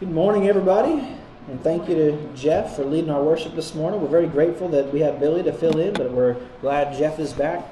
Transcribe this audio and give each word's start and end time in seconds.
Good 0.00 0.12
morning, 0.12 0.48
everybody, 0.48 0.92
and 1.46 1.62
thank 1.62 1.86
you 1.86 1.94
to 1.94 2.32
Jeff 2.34 2.74
for 2.74 2.86
leading 2.86 3.10
our 3.10 3.22
worship 3.22 3.54
this 3.54 3.74
morning. 3.74 4.00
We're 4.00 4.08
very 4.08 4.28
grateful 4.28 4.66
that 4.70 4.90
we 4.94 5.00
have 5.00 5.20
Billy 5.20 5.42
to 5.42 5.52
fill 5.52 5.78
in, 5.78 5.92
but 5.92 6.10
we're 6.10 6.36
glad 6.62 6.96
Jeff 6.96 7.18
is 7.18 7.34
back. 7.34 7.62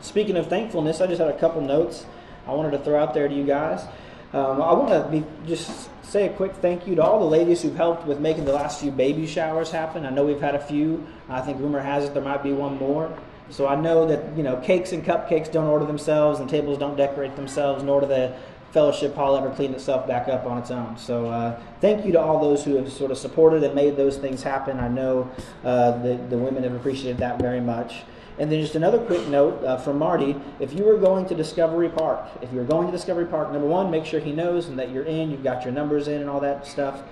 Speaking 0.00 0.36
of 0.36 0.46
thankfulness, 0.46 1.00
I 1.00 1.08
just 1.08 1.20
had 1.20 1.26
a 1.28 1.36
couple 1.36 1.60
notes 1.60 2.06
I 2.46 2.52
wanted 2.52 2.70
to 2.70 2.78
throw 2.78 3.02
out 3.02 3.14
there 3.14 3.26
to 3.26 3.34
you 3.34 3.42
guys. 3.42 3.84
Um, 4.32 4.62
I 4.62 4.74
want 4.74 4.90
to 4.90 5.08
be, 5.10 5.24
just 5.44 5.90
say 6.04 6.28
a 6.28 6.32
quick 6.32 6.54
thank 6.54 6.86
you 6.86 6.94
to 6.94 7.02
all 7.02 7.18
the 7.18 7.26
ladies 7.26 7.62
who've 7.62 7.74
helped 7.74 8.06
with 8.06 8.20
making 8.20 8.44
the 8.44 8.52
last 8.52 8.80
few 8.80 8.92
baby 8.92 9.26
showers 9.26 9.72
happen. 9.72 10.06
I 10.06 10.10
know 10.10 10.24
we've 10.24 10.40
had 10.40 10.54
a 10.54 10.64
few. 10.64 11.04
I 11.28 11.40
think 11.40 11.58
rumor 11.58 11.80
has 11.80 12.04
it 12.04 12.14
there 12.14 12.22
might 12.22 12.44
be 12.44 12.52
one 12.52 12.78
more. 12.78 13.12
So 13.50 13.66
I 13.66 13.74
know 13.74 14.06
that 14.06 14.36
you 14.36 14.42
know 14.42 14.56
cakes 14.58 14.92
and 14.92 15.04
cupcakes 15.04 15.52
don't 15.52 15.66
order 15.66 15.84
themselves, 15.84 16.40
and 16.40 16.48
tables 16.48 16.78
don't 16.78 16.96
decorate 16.96 17.36
themselves, 17.36 17.82
nor 17.82 18.00
do 18.00 18.06
the 18.06 18.34
fellowship 18.74 19.14
hall 19.14 19.36
ever 19.36 19.50
clean 19.50 19.72
itself 19.72 20.04
back 20.04 20.26
up 20.28 20.44
on 20.46 20.58
its 20.58 20.72
own. 20.72 20.98
So 20.98 21.26
uh, 21.26 21.60
thank 21.80 22.04
you 22.04 22.10
to 22.12 22.20
all 22.20 22.40
those 22.40 22.64
who 22.64 22.74
have 22.74 22.92
sort 22.92 23.12
of 23.12 23.16
supported 23.16 23.62
and 23.62 23.72
made 23.72 23.96
those 23.96 24.16
things 24.16 24.42
happen. 24.42 24.80
I 24.80 24.88
know 24.88 25.30
uh, 25.62 25.92
the, 26.02 26.16
the 26.28 26.36
women 26.36 26.64
have 26.64 26.74
appreciated 26.74 27.18
that 27.18 27.38
very 27.40 27.60
much. 27.60 28.02
And 28.36 28.50
then 28.50 28.60
just 28.60 28.74
another 28.74 28.98
quick 28.98 29.28
note 29.28 29.62
uh, 29.62 29.76
from 29.76 29.96
Marty. 29.96 30.34
If 30.58 30.72
you 30.72 30.88
are 30.88 30.98
going 30.98 31.24
to 31.26 31.36
Discovery 31.36 31.88
Park, 31.88 32.26
if 32.42 32.52
you're 32.52 32.64
going 32.64 32.86
to 32.86 32.92
Discovery 32.92 33.26
Park, 33.26 33.52
number 33.52 33.68
one, 33.68 33.92
make 33.92 34.04
sure 34.04 34.18
he 34.18 34.32
knows 34.32 34.66
and 34.66 34.76
that 34.80 34.90
you're 34.90 35.04
in, 35.04 35.30
you've 35.30 35.44
got 35.44 35.62
your 35.62 35.72
numbers 35.72 36.08
in 36.08 36.20
and 36.20 36.28
all 36.28 36.40
that 36.40 36.66
stuff. 36.66 37.02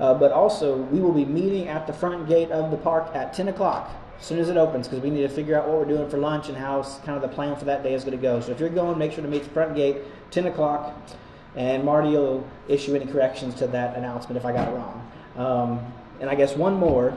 Uh, 0.00 0.14
but 0.14 0.32
also, 0.32 0.76
we 0.76 0.98
will 0.98 1.12
be 1.12 1.24
meeting 1.24 1.68
at 1.68 1.86
the 1.86 1.92
front 1.92 2.28
gate 2.28 2.50
of 2.50 2.72
the 2.72 2.76
park 2.76 3.14
at 3.14 3.32
10 3.32 3.46
o'clock 3.46 3.88
as 4.18 4.24
soon 4.24 4.38
as 4.38 4.48
it 4.48 4.56
opens 4.56 4.88
because 4.88 5.02
we 5.02 5.10
need 5.10 5.22
to 5.22 5.28
figure 5.28 5.58
out 5.58 5.68
what 5.68 5.78
we're 5.78 5.96
doing 5.96 6.08
for 6.08 6.18
lunch 6.18 6.48
and 6.48 6.56
how 6.56 6.82
kind 7.04 7.16
of 7.16 7.22
the 7.22 7.28
plan 7.28 7.56
for 7.56 7.64
that 7.66 7.82
day 7.82 7.94
is 7.94 8.04
going 8.04 8.16
to 8.16 8.22
go. 8.22 8.40
So 8.40 8.52
if 8.52 8.60
you're 8.60 8.68
going, 8.68 8.98
make 8.98 9.12
sure 9.12 9.22
to 9.22 9.28
meet 9.28 9.44
the 9.44 9.50
front 9.50 9.74
gate 9.74 9.98
10 10.30 10.46
o'clock, 10.46 10.96
and 11.56 11.84
Marty 11.84 12.10
will 12.10 12.46
issue 12.68 12.94
any 12.94 13.06
corrections 13.06 13.54
to 13.56 13.66
that 13.68 13.96
announcement 13.96 14.36
if 14.36 14.44
I 14.44 14.52
got 14.52 14.68
it 14.68 14.72
wrong. 14.72 15.10
Um, 15.36 15.92
and 16.20 16.30
I 16.30 16.34
guess 16.34 16.56
one 16.56 16.74
more. 16.74 17.16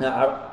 Uh, 0.00 0.06
I, 0.06 0.50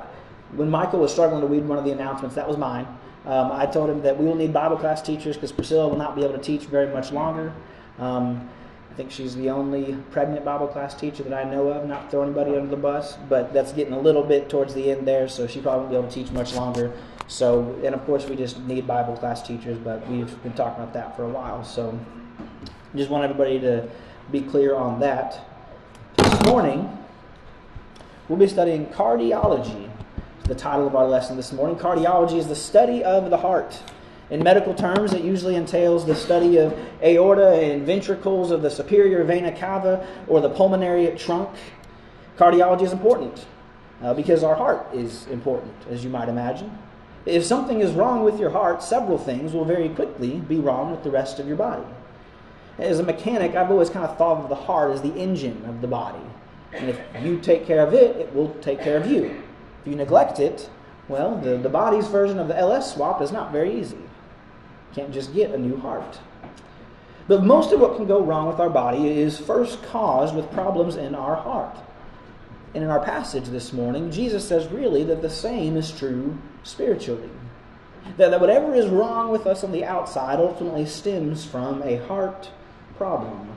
when 0.56 0.70
Michael 0.70 1.00
was 1.00 1.12
struggling 1.12 1.42
to 1.42 1.48
read 1.48 1.66
one 1.66 1.78
of 1.78 1.86
the 1.86 1.92
announcements, 1.92 2.36
that 2.36 2.48
was 2.48 2.58
mine. 2.58 2.86
Um, 3.26 3.52
I 3.52 3.66
told 3.66 3.90
him 3.90 4.02
that 4.02 4.18
we 4.18 4.26
will 4.26 4.36
need 4.36 4.52
Bible 4.52 4.78
class 4.78 5.02
teachers 5.02 5.36
because 5.36 5.52
Priscilla 5.52 5.88
will 5.88 5.98
not 5.98 6.16
be 6.16 6.24
able 6.24 6.34
to 6.34 6.42
teach 6.42 6.64
very 6.64 6.92
much 6.92 7.12
longer. 7.12 7.54
Um, 8.00 8.50
I 8.92 8.94
think 8.94 9.10
she's 9.10 9.38
the 9.38 9.50
only 9.50 9.96
pregnant 10.12 10.44
Bible 10.44 10.68
class 10.68 10.94
teacher 10.94 11.24
that 11.24 11.34
I 11.34 11.50
know 11.50 11.70
of, 11.70 11.88
not 11.88 12.12
throw 12.12 12.24
anybody 12.24 12.58
under 12.58 12.68
the 12.68 12.76
bus, 12.76 13.16
but 13.30 13.54
that's 13.54 13.72
getting 13.72 13.94
a 13.94 14.00
little 14.00 14.24
bit 14.24 14.50
towards 14.50 14.74
the 14.74 14.92
end 14.92 15.08
there, 15.08 15.30
so 15.30 15.48
she 15.48 15.62
probably 15.62 15.80
won't 15.80 15.92
be 15.92 15.96
able 15.98 16.10
to 16.10 16.14
teach 16.14 16.32
much 16.34 16.54
longer. 16.56 16.92
So, 17.28 17.80
and 17.86 17.96
of 17.96 18.06
course, 18.06 18.28
we 18.28 18.36
just 18.36 18.60
need 18.60 18.86
Bible 18.86 19.16
class 19.16 19.48
teachers, 19.48 19.78
but 19.78 20.06
we've 20.10 20.44
been 20.44 20.52
talking 20.54 20.84
about 20.84 20.94
that 20.94 21.16
for 21.16 21.24
a 21.24 21.30
while. 21.30 21.64
So, 21.64 21.98
just 22.94 23.10
want 23.10 23.24
everybody 23.24 23.62
to 23.62 23.88
be 24.30 24.42
clear 24.42 24.76
on 24.76 25.00
that. 25.00 25.40
This 26.18 26.44
morning, 26.44 26.98
we'll 28.28 28.40
be 28.40 28.48
studying 28.48 28.88
cardiology. 28.88 29.90
The 30.44 30.56
title 30.56 30.86
of 30.86 30.98
our 30.98 31.08
lesson 31.08 31.38
this 31.38 31.54
morning. 31.54 31.78
Cardiology 31.78 32.38
is 32.38 32.48
the 32.48 32.58
study 32.58 33.06
of 33.06 33.30
the 33.30 33.38
heart. 33.38 33.82
In 34.32 34.42
medical 34.42 34.74
terms, 34.74 35.12
it 35.12 35.26
usually 35.26 35.56
entails 35.56 36.06
the 36.06 36.16
study 36.16 36.56
of 36.56 36.74
aorta 37.04 37.50
and 37.50 37.86
ventricles 37.86 38.50
of 38.50 38.62
the 38.62 38.70
superior 38.70 39.26
vena 39.26 39.52
cava 39.52 40.08
or 40.26 40.40
the 40.40 40.50
pulmonary 40.50 41.14
trunk. 41.18 41.50
Cardiology 42.38 42.84
is 42.84 42.94
important 42.94 43.46
uh, 44.02 44.14
because 44.14 44.42
our 44.42 44.56
heart 44.56 44.88
is 44.94 45.28
important, 45.28 45.74
as 45.90 46.06
you 46.06 46.10
might 46.10 46.30
imagine. 46.30 46.72
If 47.26 47.44
something 47.44 47.82
is 47.82 47.92
wrong 47.92 48.24
with 48.24 48.40
your 48.40 48.52
heart, 48.52 48.82
several 48.82 49.18
things 49.18 49.52
will 49.52 49.66
very 49.66 49.90
quickly 49.90 50.40
be 50.40 50.60
wrong 50.60 50.92
with 50.92 51.04
the 51.04 51.12
rest 51.12 51.40
of 51.40 51.46
your 51.46 51.58
body. 51.58 51.84
As 52.78 53.00
a 53.00 53.04
mechanic, 53.04 53.54
I've 53.56 53.70
always 53.70 53.90
kind 53.90 54.06
of 54.06 54.18
thought 54.18 54.38
of 54.38 54.48
the 54.48 54.56
heart 54.56 54.92
as 54.94 55.02
the 55.02 55.14
engine 55.14 55.66
of 55.66 55.82
the 55.82 55.88
body. 55.88 56.26
And 56.72 56.90
if 56.90 57.00
you 57.22 57.38
take 57.38 57.68
care 57.68 57.86
of 57.86 57.94
it, 57.94 58.16
it 58.16 58.34
will 58.34 58.54
take 58.62 58.80
care 58.80 58.96
of 58.96 59.12
you. 59.12 59.26
If 59.82 59.88
you 59.88 59.96
neglect 59.98 60.40
it, 60.40 60.70
well, 61.10 61.36
the, 61.36 61.58
the 61.58 61.68
body's 61.68 62.08
version 62.08 62.40
of 62.40 62.48
the 62.48 62.58
LS 62.58 62.94
swap 62.94 63.22
is 63.22 63.34
not 63.34 63.52
very 63.52 63.78
easy. 63.78 63.98
Can't 64.94 65.14
just 65.14 65.34
get 65.34 65.52
a 65.52 65.58
new 65.58 65.78
heart. 65.78 66.20
But 67.28 67.44
most 67.44 67.72
of 67.72 67.80
what 67.80 67.96
can 67.96 68.08
go 68.08 68.22
wrong 68.22 68.48
with 68.48 68.60
our 68.60 68.70
body 68.70 69.08
is 69.08 69.40
first 69.40 69.82
caused 69.84 70.36
with 70.36 70.52
problems 70.52 70.96
in 70.96 71.16
our 71.16 71.36
heart. 71.36 71.78
And 72.74 72.84
in 72.84 72.90
our 72.90 73.04
passage 73.04 73.46
this 73.46 73.74
morning, 73.74 74.12
Jesus 74.12 74.48
says 74.48 74.68
really 74.68 75.04
that 75.06 75.22
the 75.22 75.30
same 75.30 75.78
is 75.78 75.92
true 75.92 76.38
spiritually. 76.64 77.30
That, 78.18 78.32
that 78.32 78.42
whatever 78.42 78.74
is 78.74 78.88
wrong 78.88 79.30
with 79.30 79.46
us 79.46 79.64
on 79.64 79.72
the 79.72 79.86
outside 79.86 80.40
ultimately 80.40 80.86
stems 80.86 81.46
from 81.46 81.82
a 81.84 81.98
heart 82.08 82.50
problem. 82.98 83.50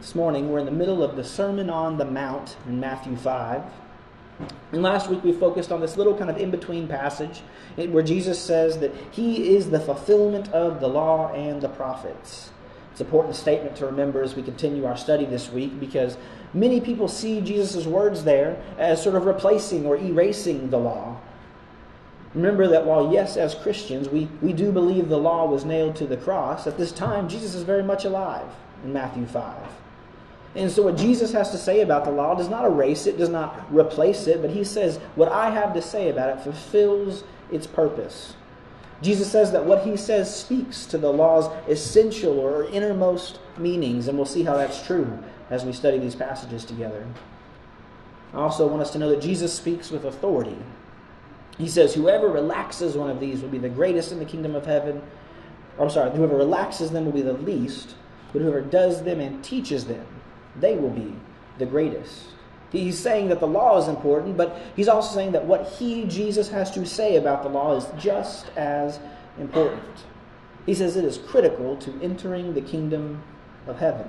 This 0.00 0.14
morning, 0.14 0.50
we're 0.50 0.60
in 0.60 0.64
the 0.64 0.70
middle 0.70 1.02
of 1.02 1.16
the 1.16 1.24
Sermon 1.24 1.68
on 1.68 1.98
the 1.98 2.06
Mount 2.06 2.56
in 2.66 2.80
Matthew 2.80 3.16
5. 3.16 3.62
And 4.72 4.82
last 4.82 5.10
week 5.10 5.22
we 5.24 5.32
focused 5.32 5.72
on 5.72 5.80
this 5.80 5.96
little 5.96 6.16
kind 6.16 6.30
of 6.30 6.36
in 6.36 6.50
between 6.50 6.86
passage 6.86 7.42
eh, 7.76 7.86
where 7.86 8.02
Jesus 8.02 8.38
says 8.38 8.78
that 8.78 8.92
he 9.10 9.54
is 9.54 9.70
the 9.70 9.80
fulfillment 9.80 10.52
of 10.52 10.80
the 10.80 10.88
law 10.88 11.32
and 11.32 11.60
the 11.60 11.68
prophets. 11.68 12.50
It's 12.92 13.00
an 13.00 13.06
important 13.06 13.36
statement 13.36 13.76
to 13.76 13.86
remember 13.86 14.22
as 14.22 14.34
we 14.34 14.42
continue 14.42 14.84
our 14.84 14.96
study 14.96 15.24
this 15.24 15.50
week 15.50 15.78
because 15.78 16.16
many 16.54 16.80
people 16.80 17.08
see 17.08 17.40
Jesus' 17.40 17.86
words 17.86 18.24
there 18.24 18.60
as 18.78 19.02
sort 19.02 19.16
of 19.16 19.26
replacing 19.26 19.86
or 19.86 19.96
erasing 19.96 20.70
the 20.70 20.78
law. 20.78 21.20
Remember 22.34 22.68
that 22.68 22.86
while, 22.86 23.12
yes, 23.12 23.36
as 23.36 23.56
Christians, 23.56 24.08
we, 24.08 24.28
we 24.40 24.52
do 24.52 24.70
believe 24.70 25.08
the 25.08 25.18
law 25.18 25.46
was 25.46 25.64
nailed 25.64 25.96
to 25.96 26.06
the 26.06 26.16
cross, 26.16 26.66
at 26.66 26.78
this 26.78 26.92
time, 26.92 27.28
Jesus 27.28 27.54
is 27.56 27.64
very 27.64 27.82
much 27.82 28.04
alive 28.04 28.46
in 28.84 28.92
Matthew 28.92 29.26
5. 29.26 29.56
And 30.54 30.70
so, 30.70 30.82
what 30.82 30.96
Jesus 30.96 31.32
has 31.32 31.50
to 31.52 31.58
say 31.58 31.80
about 31.80 32.04
the 32.04 32.10
law 32.10 32.34
does 32.34 32.48
not 32.48 32.64
erase 32.64 33.06
it, 33.06 33.16
does 33.16 33.28
not 33.28 33.72
replace 33.72 34.26
it, 34.26 34.42
but 34.42 34.50
he 34.50 34.64
says, 34.64 34.98
What 35.14 35.30
I 35.30 35.50
have 35.50 35.74
to 35.74 35.82
say 35.82 36.08
about 36.08 36.36
it 36.36 36.42
fulfills 36.42 37.22
its 37.52 37.66
purpose. 37.66 38.34
Jesus 39.02 39.30
says 39.30 39.52
that 39.52 39.64
what 39.64 39.84
he 39.84 39.96
says 39.96 40.34
speaks 40.34 40.84
to 40.86 40.98
the 40.98 41.10
law's 41.10 41.50
essential 41.68 42.38
or 42.38 42.64
innermost 42.66 43.38
meanings, 43.56 44.08
and 44.08 44.18
we'll 44.18 44.26
see 44.26 44.42
how 44.42 44.56
that's 44.56 44.84
true 44.86 45.18
as 45.48 45.64
we 45.64 45.72
study 45.72 45.98
these 45.98 46.14
passages 46.14 46.64
together. 46.64 47.06
I 48.34 48.38
also 48.38 48.66
want 48.66 48.82
us 48.82 48.90
to 48.92 48.98
know 48.98 49.08
that 49.10 49.22
Jesus 49.22 49.52
speaks 49.52 49.90
with 49.90 50.04
authority. 50.04 50.58
He 51.58 51.68
says, 51.68 51.94
Whoever 51.94 52.28
relaxes 52.28 52.96
one 52.96 53.10
of 53.10 53.20
these 53.20 53.40
will 53.40 53.48
be 53.48 53.58
the 53.58 53.68
greatest 53.68 54.12
in 54.12 54.18
the 54.18 54.24
kingdom 54.24 54.54
of 54.54 54.66
heaven. 54.66 55.02
I'm 55.78 55.90
sorry, 55.90 56.10
whoever 56.10 56.36
relaxes 56.36 56.90
them 56.90 57.06
will 57.06 57.12
be 57.12 57.22
the 57.22 57.32
least, 57.32 57.94
but 58.32 58.42
whoever 58.42 58.60
does 58.60 59.02
them 59.02 59.18
and 59.20 59.42
teaches 59.42 59.86
them, 59.86 60.06
they 60.56 60.76
will 60.76 60.90
be 60.90 61.14
the 61.58 61.66
greatest. 61.66 62.24
He's 62.70 62.98
saying 62.98 63.28
that 63.28 63.40
the 63.40 63.46
law 63.46 63.78
is 63.78 63.88
important, 63.88 64.36
but 64.36 64.56
he's 64.76 64.88
also 64.88 65.14
saying 65.14 65.32
that 65.32 65.44
what 65.44 65.66
he, 65.66 66.04
Jesus, 66.04 66.48
has 66.50 66.70
to 66.72 66.86
say 66.86 67.16
about 67.16 67.42
the 67.42 67.48
law 67.48 67.76
is 67.76 67.86
just 67.98 68.48
as 68.56 69.00
important. 69.38 70.04
He 70.66 70.74
says 70.74 70.96
it 70.96 71.04
is 71.04 71.18
critical 71.18 71.76
to 71.78 72.00
entering 72.00 72.54
the 72.54 72.60
kingdom 72.60 73.22
of 73.66 73.78
heaven. 73.78 74.08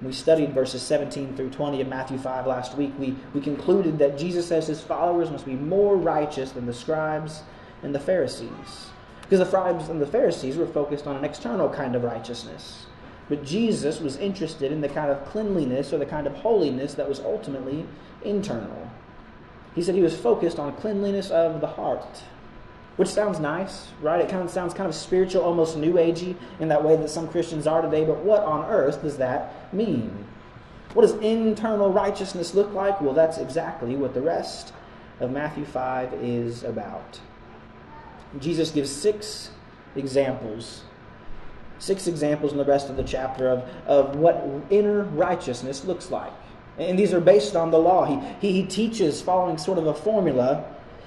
We 0.00 0.12
studied 0.12 0.52
verses 0.52 0.82
17 0.82 1.34
through 1.34 1.50
20 1.50 1.80
of 1.80 1.88
Matthew 1.88 2.18
5 2.18 2.46
last 2.46 2.76
week. 2.76 2.92
We, 2.98 3.16
we 3.32 3.40
concluded 3.40 3.98
that 3.98 4.18
Jesus 4.18 4.46
says 4.46 4.66
his 4.66 4.82
followers 4.82 5.30
must 5.30 5.46
be 5.46 5.54
more 5.54 5.96
righteous 5.96 6.52
than 6.52 6.66
the 6.66 6.74
scribes 6.74 7.42
and 7.82 7.94
the 7.94 8.00
Pharisees. 8.00 8.90
Because 9.22 9.38
the 9.38 9.46
scribes 9.46 9.88
and 9.88 10.00
the 10.00 10.06
Pharisees 10.06 10.56
were 10.56 10.66
focused 10.66 11.06
on 11.06 11.16
an 11.16 11.24
external 11.24 11.70
kind 11.70 11.96
of 11.96 12.04
righteousness. 12.04 12.86
But 13.28 13.44
Jesus 13.44 14.00
was 14.00 14.16
interested 14.16 14.70
in 14.70 14.80
the 14.80 14.88
kind 14.88 15.10
of 15.10 15.24
cleanliness 15.24 15.92
or 15.92 15.98
the 15.98 16.06
kind 16.06 16.26
of 16.26 16.34
holiness 16.34 16.94
that 16.94 17.08
was 17.08 17.20
ultimately 17.20 17.86
internal. 18.22 18.90
He 19.74 19.82
said 19.82 19.94
he 19.94 20.02
was 20.02 20.16
focused 20.16 20.58
on 20.58 20.76
cleanliness 20.76 21.30
of 21.30 21.60
the 21.60 21.66
heart. 21.66 22.22
Which 22.96 23.08
sounds 23.08 23.40
nice, 23.40 23.88
right? 24.00 24.20
It 24.20 24.28
kind 24.28 24.42
of 24.42 24.50
sounds 24.50 24.72
kind 24.72 24.88
of 24.88 24.94
spiritual, 24.94 25.42
almost 25.42 25.76
new 25.76 25.94
agey 25.94 26.36
in 26.60 26.68
that 26.68 26.84
way 26.84 26.94
that 26.96 27.10
some 27.10 27.26
Christians 27.26 27.66
are 27.66 27.82
today. 27.82 28.04
But 28.04 28.18
what 28.18 28.44
on 28.44 28.70
earth 28.70 29.02
does 29.02 29.16
that 29.16 29.72
mean? 29.74 30.26
What 30.92 31.02
does 31.02 31.14
internal 31.14 31.92
righteousness 31.92 32.54
look 32.54 32.72
like? 32.72 33.00
Well, 33.00 33.14
that's 33.14 33.38
exactly 33.38 33.96
what 33.96 34.14
the 34.14 34.22
rest 34.22 34.72
of 35.18 35.32
Matthew 35.32 35.64
5 35.64 36.14
is 36.14 36.62
about. 36.62 37.18
Jesus 38.38 38.70
gives 38.70 38.90
six 38.90 39.50
examples, 39.96 40.84
six 41.84 42.06
examples 42.06 42.52
in 42.52 42.58
the 42.58 42.64
rest 42.64 42.90
of 42.90 42.96
the 42.96 43.04
chapter 43.04 43.48
of, 43.48 43.62
of 43.86 44.16
what 44.16 44.44
inner 44.70 45.02
righteousness 45.02 45.84
looks 45.84 46.10
like. 46.10 46.32
And 46.78 46.98
these 46.98 47.12
are 47.12 47.20
based 47.20 47.54
on 47.54 47.70
the 47.70 47.78
law. 47.78 48.04
He, 48.04 48.18
he, 48.40 48.62
he 48.62 48.66
teaches 48.66 49.22
following 49.22 49.58
sort 49.58 49.78
of 49.78 49.86
a 49.86 49.94
formula 49.94 50.64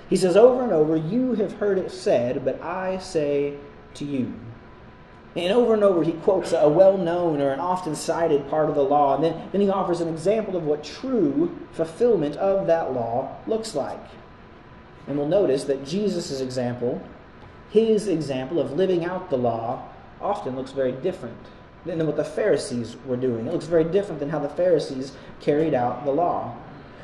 he 0.10 0.16
says 0.16 0.38
over 0.38 0.64
and 0.64 0.72
over, 0.72 0.96
You 0.96 1.34
have 1.36 1.54
heard 1.54 1.78
it 1.78 1.92
said, 1.92 2.46
but 2.46 2.62
I 2.62 2.98
say 3.00 3.56
to 3.96 4.06
you. 4.06 4.34
And 5.36 5.54
over 5.54 5.74
and 5.74 5.84
over, 5.84 6.04
he 6.04 6.14
quotes 6.14 6.54
a 6.54 6.68
well 6.68 6.98
known 6.98 7.42
or 7.42 7.52
an 7.52 7.60
often 7.60 7.96
cited 7.96 8.50
part 8.50 8.70
of 8.70 8.76
the 8.76 8.84
law, 8.84 9.16
and 9.16 9.24
then, 9.24 9.50
then 9.52 9.62
he 9.62 9.70
offers 9.70 10.02
an 10.02 10.08
example 10.08 10.56
of 10.56 10.64
what 10.64 10.84
true 10.84 11.56
fulfillment 11.74 12.38
of 12.38 12.68
that 12.68 12.94
law 12.94 13.38
looks 13.46 13.76
like. 13.76 14.04
And 15.08 15.18
we'll 15.18 15.28
notice 15.28 15.66
that 15.66 15.86
Jesus' 15.86 16.42
example, 16.42 17.02
his 17.70 18.08
example 18.08 18.60
of 18.60 18.74
living 18.74 19.06
out 19.06 19.30
the 19.30 19.38
law, 19.38 19.88
often 20.22 20.56
looks 20.56 20.72
very 20.72 20.92
different 20.92 21.38
than 21.86 22.06
what 22.06 22.18
the 22.18 22.24
Pharisees 22.24 22.98
were 23.06 23.18
doing. 23.18 23.48
It 23.48 23.54
looks 23.54 23.66
very 23.66 23.84
different 23.84 24.20
than 24.20 24.30
how 24.30 24.40
the 24.40 24.50
Pharisees 24.50 25.14
carried 25.40 25.74
out 25.74 26.06
the 26.06 26.12
law. 26.12 26.56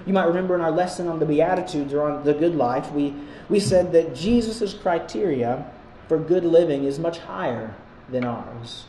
You 0.05 0.13
might 0.13 0.25
remember 0.27 0.55
in 0.55 0.61
our 0.61 0.71
lesson 0.71 1.07
on 1.07 1.19
the 1.19 1.25
Beatitudes 1.25 1.93
or 1.93 2.09
on 2.09 2.23
the 2.23 2.33
good 2.33 2.55
life, 2.55 2.91
we, 2.91 3.13
we 3.49 3.59
said 3.59 3.93
that 3.93 4.13
Jesus' 4.13 4.73
criteria 4.73 5.65
for 6.07 6.17
good 6.17 6.43
living 6.43 6.83
is 6.83 6.99
much 6.99 7.19
higher 7.19 7.73
than 8.09 8.25
ours. 8.25 8.85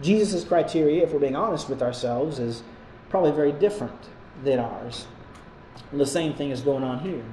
Jesus' 0.00 0.44
criteria, 0.44 1.02
if 1.04 1.12
we're 1.12 1.20
being 1.20 1.36
honest 1.36 1.68
with 1.68 1.82
ourselves, 1.82 2.38
is 2.38 2.62
probably 3.10 3.32
very 3.32 3.52
different 3.52 4.08
than 4.42 4.58
ours. 4.58 5.06
And 5.92 6.00
the 6.00 6.06
same 6.06 6.34
thing 6.34 6.50
is 6.50 6.62
going 6.62 6.82
on 6.82 7.00
here. 7.00 7.24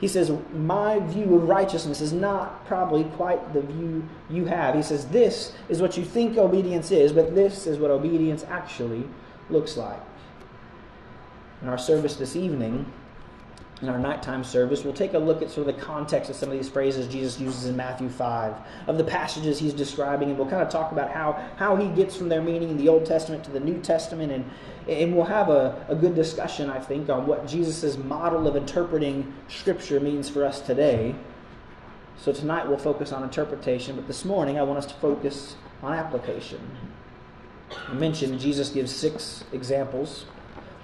He 0.00 0.08
says, 0.08 0.30
My 0.52 1.00
view 1.00 1.34
of 1.36 1.48
righteousness 1.48 2.00
is 2.00 2.12
not 2.12 2.66
probably 2.66 3.04
quite 3.16 3.52
the 3.52 3.62
view 3.62 4.06
you 4.28 4.46
have. 4.46 4.74
He 4.74 4.82
says, 4.82 5.06
This 5.06 5.52
is 5.68 5.80
what 5.80 5.96
you 5.96 6.04
think 6.04 6.36
obedience 6.36 6.90
is, 6.90 7.12
but 7.12 7.34
this 7.34 7.66
is 7.66 7.78
what 7.78 7.90
obedience 7.90 8.44
actually 8.48 9.04
looks 9.50 9.76
like. 9.76 10.00
In 11.62 11.68
our 11.68 11.78
service 11.78 12.16
this 12.16 12.36
evening, 12.36 12.90
in 13.82 13.88
our 13.88 13.98
nighttime 13.98 14.44
service, 14.44 14.84
we'll 14.84 14.94
take 14.94 15.14
a 15.14 15.18
look 15.18 15.42
at 15.42 15.50
sort 15.50 15.68
of 15.68 15.76
the 15.76 15.82
context 15.82 16.30
of 16.30 16.36
some 16.36 16.48
of 16.48 16.56
these 16.56 16.68
phrases 16.68 17.06
Jesus 17.06 17.40
uses 17.40 17.66
in 17.66 17.76
Matthew 17.76 18.08
5, 18.08 18.54
of 18.86 18.98
the 18.98 19.04
passages 19.04 19.58
he's 19.58 19.74
describing, 19.74 20.30
and 20.30 20.38
we'll 20.38 20.48
kind 20.48 20.62
of 20.62 20.70
talk 20.70 20.92
about 20.92 21.10
how, 21.10 21.32
how 21.56 21.76
he 21.76 21.88
gets 21.88 22.16
from 22.16 22.28
their 22.28 22.40
meaning 22.42 22.70
in 22.70 22.76
the 22.76 22.88
Old 22.88 23.04
Testament 23.04 23.44
to 23.44 23.50
the 23.50 23.60
New 23.60 23.80
Testament, 23.80 24.32
and, 24.32 24.48
and 24.88 25.14
we'll 25.14 25.24
have 25.24 25.48
a, 25.48 25.84
a 25.88 25.94
good 25.94 26.14
discussion, 26.14 26.70
I 26.70 26.78
think, 26.78 27.08
on 27.08 27.26
what 27.26 27.46
Jesus' 27.46 27.96
model 27.96 28.46
of 28.46 28.56
interpreting 28.56 29.32
Scripture 29.48 30.00
means 30.00 30.28
for 30.28 30.44
us 30.44 30.60
today. 30.60 31.14
So 32.16 32.32
tonight 32.32 32.68
we'll 32.68 32.78
focus 32.78 33.12
on 33.12 33.22
interpretation, 33.22 33.96
but 33.96 34.06
this 34.06 34.24
morning 34.24 34.58
I 34.58 34.62
want 34.62 34.78
us 34.78 34.86
to 34.86 34.94
focus 34.94 35.56
on 35.82 35.92
application. 35.92 36.60
I 37.88 37.94
mentioned 37.94 38.38
Jesus 38.40 38.68
gives 38.68 38.94
six 38.94 39.44
examples 39.52 40.26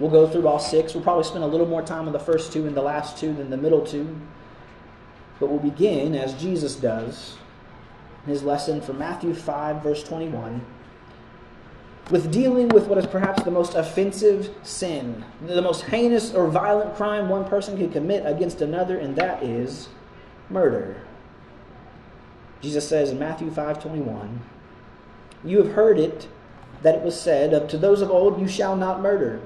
We'll 0.01 0.09
go 0.09 0.27
through 0.27 0.47
all 0.47 0.57
six. 0.57 0.95
We'll 0.95 1.03
probably 1.03 1.25
spend 1.25 1.43
a 1.43 1.47
little 1.47 1.67
more 1.67 1.83
time 1.83 2.07
on 2.07 2.11
the 2.11 2.19
first 2.19 2.51
two 2.51 2.65
and 2.65 2.75
the 2.75 2.81
last 2.81 3.19
two 3.19 3.33
than 3.33 3.51
the 3.51 3.57
middle 3.57 3.85
two. 3.85 4.19
But 5.39 5.51
we'll 5.51 5.59
begin, 5.59 6.15
as 6.15 6.33
Jesus 6.33 6.75
does, 6.75 7.37
his 8.25 8.41
lesson 8.41 8.81
from 8.81 8.97
Matthew 8.97 9.35
5, 9.35 9.83
verse 9.83 10.03
21, 10.03 10.65
with 12.09 12.31
dealing 12.31 12.69
with 12.69 12.87
what 12.87 12.97
is 12.97 13.05
perhaps 13.05 13.43
the 13.43 13.51
most 13.51 13.75
offensive 13.75 14.49
sin, 14.63 15.23
the 15.45 15.61
most 15.61 15.83
heinous 15.83 16.33
or 16.33 16.47
violent 16.47 16.95
crime 16.95 17.29
one 17.29 17.45
person 17.45 17.77
can 17.77 17.91
commit 17.91 18.25
against 18.25 18.61
another, 18.61 18.97
and 18.97 19.15
that 19.15 19.43
is 19.43 19.89
murder. 20.49 21.01
Jesus 22.61 22.87
says 22.87 23.11
in 23.11 23.19
Matthew 23.19 23.49
5:21, 23.49 24.41
"You 25.43 25.59
have 25.59 25.73
heard 25.73 25.99
it 25.99 26.27
that 26.81 26.95
it 26.95 27.01
was 27.01 27.19
said, 27.19 27.69
to 27.69 27.77
those 27.77 28.01
of 28.01 28.11
old, 28.11 28.39
you 28.39 28.47
shall 28.47 28.75
not 28.75 29.01
murder." 29.01 29.41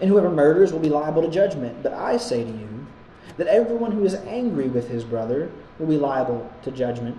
and 0.00 0.10
whoever 0.10 0.30
murders 0.30 0.72
will 0.72 0.80
be 0.80 0.88
liable 0.88 1.22
to 1.22 1.28
judgment. 1.28 1.82
But 1.82 1.92
I 1.92 2.16
say 2.16 2.44
to 2.44 2.50
you 2.50 2.86
that 3.36 3.46
everyone 3.46 3.92
who 3.92 4.04
is 4.04 4.14
angry 4.14 4.68
with 4.68 4.90
his 4.90 5.04
brother 5.04 5.50
will 5.78 5.86
be 5.86 5.96
liable 5.96 6.50
to 6.62 6.70
judgment. 6.70 7.18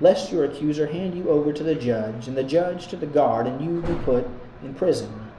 lest 0.00 0.32
your 0.32 0.44
accuser 0.44 0.86
hand 0.86 1.14
you 1.14 1.28
over 1.28 1.52
to 1.52 1.62
the 1.62 1.74
judge, 1.74 2.28
and 2.28 2.36
the 2.36 2.44
judge 2.44 2.88
to 2.88 2.96
the 2.96 3.06
guard, 3.06 3.46
and 3.46 3.60
you 3.60 3.80
be 3.82 4.02
put 4.04 4.26
in 4.62 4.74
prison. 4.74 5.30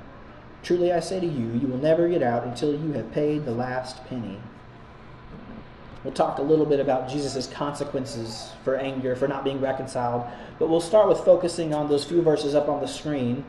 Truly 0.63 0.91
I 0.91 0.99
say 0.99 1.19
to 1.19 1.25
you, 1.25 1.53
you 1.53 1.67
will 1.67 1.77
never 1.77 2.09
get 2.09 2.21
out 2.21 2.43
until 2.43 2.71
you 2.71 2.91
have 2.93 3.11
paid 3.11 3.45
the 3.45 3.51
last 3.51 4.05
penny. 4.07 4.39
We'll 6.03 6.13
talk 6.13 6.37
a 6.37 6.43
little 6.43 6.65
bit 6.65 6.79
about 6.79 7.09
Jesus' 7.09 7.47
consequences 7.47 8.51
for 8.63 8.75
anger, 8.75 9.15
for 9.15 9.27
not 9.27 9.43
being 9.43 9.59
reconciled, 9.59 10.25
but 10.57 10.69
we'll 10.69 10.81
start 10.81 11.09
with 11.09 11.19
focusing 11.19 11.73
on 11.73 11.89
those 11.89 12.05
few 12.05 12.21
verses 12.21 12.55
up 12.55 12.69
on 12.69 12.81
the 12.81 12.87
screen 12.87 13.43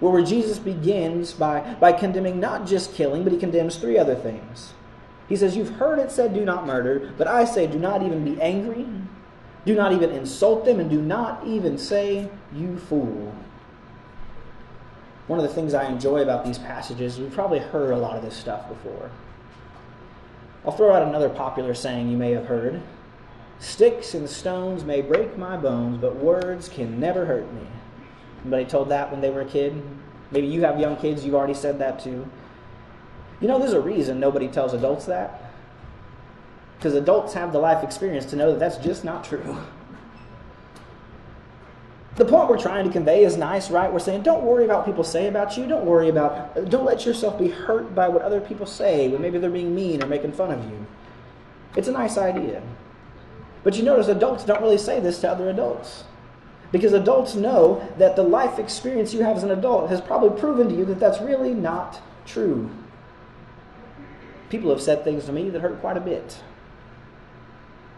where 0.00 0.22
Jesus 0.22 0.58
begins 0.58 1.32
by, 1.32 1.74
by 1.80 1.92
condemning 1.92 2.38
not 2.38 2.66
just 2.66 2.94
killing, 2.94 3.22
but 3.22 3.32
he 3.32 3.38
condemns 3.38 3.76
three 3.76 3.96
other 3.98 4.14
things. 4.14 4.74
He 5.28 5.36
says, 5.36 5.56
You've 5.56 5.76
heard 5.76 5.98
it 5.98 6.10
said, 6.10 6.34
do 6.34 6.44
not 6.44 6.66
murder, 6.66 7.12
but 7.16 7.26
I 7.26 7.44
say, 7.44 7.66
do 7.66 7.78
not 7.78 8.02
even 8.02 8.24
be 8.24 8.40
angry, 8.40 8.86
do 9.66 9.74
not 9.74 9.92
even 9.92 10.10
insult 10.10 10.64
them, 10.64 10.80
and 10.80 10.88
do 10.88 11.02
not 11.02 11.46
even 11.46 11.76
say, 11.76 12.30
You 12.54 12.78
fool. 12.78 13.34
One 15.26 15.38
of 15.38 15.46
the 15.46 15.52
things 15.52 15.74
I 15.74 15.86
enjoy 15.86 16.22
about 16.22 16.44
these 16.44 16.56
passages, 16.56 17.18
we've 17.18 17.32
probably 17.32 17.58
heard 17.58 17.92
a 17.92 17.98
lot 17.98 18.16
of 18.16 18.22
this 18.22 18.36
stuff 18.36 18.68
before. 18.68 19.10
I'll 20.64 20.72
throw 20.72 20.94
out 20.94 21.06
another 21.06 21.28
popular 21.28 21.74
saying 21.74 22.08
you 22.08 22.16
may 22.16 22.30
have 22.30 22.46
heard 22.46 22.80
Sticks 23.58 24.14
and 24.14 24.28
stones 24.28 24.84
may 24.84 25.00
break 25.00 25.38
my 25.38 25.56
bones, 25.56 25.98
but 25.98 26.16
words 26.16 26.68
can 26.68 27.00
never 27.00 27.24
hurt 27.24 27.52
me. 27.54 27.66
Anybody 28.42 28.66
told 28.66 28.90
that 28.90 29.10
when 29.10 29.20
they 29.20 29.30
were 29.30 29.40
a 29.40 29.46
kid? 29.46 29.82
Maybe 30.30 30.46
you 30.46 30.60
have 30.62 30.78
young 30.78 30.96
kids, 30.96 31.24
you've 31.24 31.34
already 31.34 31.54
said 31.54 31.78
that 31.78 31.98
too. 31.98 32.28
You 33.40 33.48
know, 33.48 33.58
there's 33.58 33.72
a 33.72 33.80
reason 33.80 34.20
nobody 34.20 34.48
tells 34.48 34.74
adults 34.74 35.06
that. 35.06 35.45
Because 36.76 36.94
adults 36.94 37.34
have 37.34 37.52
the 37.52 37.58
life 37.58 37.82
experience 37.82 38.26
to 38.26 38.36
know 38.36 38.52
that 38.52 38.58
that's 38.58 38.76
just 38.76 39.04
not 39.04 39.24
true. 39.24 39.58
The 42.16 42.24
point 42.24 42.48
we're 42.48 42.58
trying 42.58 42.86
to 42.86 42.90
convey 42.90 43.24
is 43.24 43.36
nice, 43.36 43.70
right? 43.70 43.92
We're 43.92 43.98
saying, 43.98 44.22
don't 44.22 44.42
worry 44.42 44.64
about 44.64 44.78
what 44.78 44.86
people 44.86 45.04
say 45.04 45.28
about 45.28 45.58
you. 45.58 45.66
Don't 45.66 45.84
worry 45.84 46.08
about, 46.08 46.70
don't 46.70 46.86
let 46.86 47.04
yourself 47.04 47.38
be 47.38 47.48
hurt 47.48 47.94
by 47.94 48.08
what 48.08 48.22
other 48.22 48.40
people 48.40 48.64
say 48.64 49.08
when 49.08 49.20
maybe 49.20 49.38
they're 49.38 49.50
being 49.50 49.74
mean 49.74 50.02
or 50.02 50.06
making 50.06 50.32
fun 50.32 50.50
of 50.50 50.64
you. 50.64 50.86
It's 51.76 51.88
a 51.88 51.92
nice 51.92 52.16
idea. 52.16 52.62
But 53.62 53.76
you 53.76 53.82
notice 53.82 54.08
adults 54.08 54.44
don't 54.44 54.62
really 54.62 54.78
say 54.78 54.98
this 54.98 55.20
to 55.20 55.30
other 55.30 55.50
adults. 55.50 56.04
Because 56.72 56.94
adults 56.94 57.34
know 57.34 57.86
that 57.98 58.16
the 58.16 58.22
life 58.22 58.58
experience 58.58 59.12
you 59.12 59.22
have 59.22 59.36
as 59.36 59.42
an 59.42 59.50
adult 59.50 59.90
has 59.90 60.00
probably 60.00 60.38
proven 60.40 60.68
to 60.68 60.74
you 60.74 60.86
that 60.86 60.98
that's 60.98 61.20
really 61.20 61.52
not 61.52 62.00
true. 62.24 62.70
People 64.48 64.70
have 64.70 64.80
said 64.80 65.04
things 65.04 65.26
to 65.26 65.32
me 65.32 65.50
that 65.50 65.60
hurt 65.60 65.80
quite 65.80 65.96
a 65.98 66.00
bit. 66.00 66.38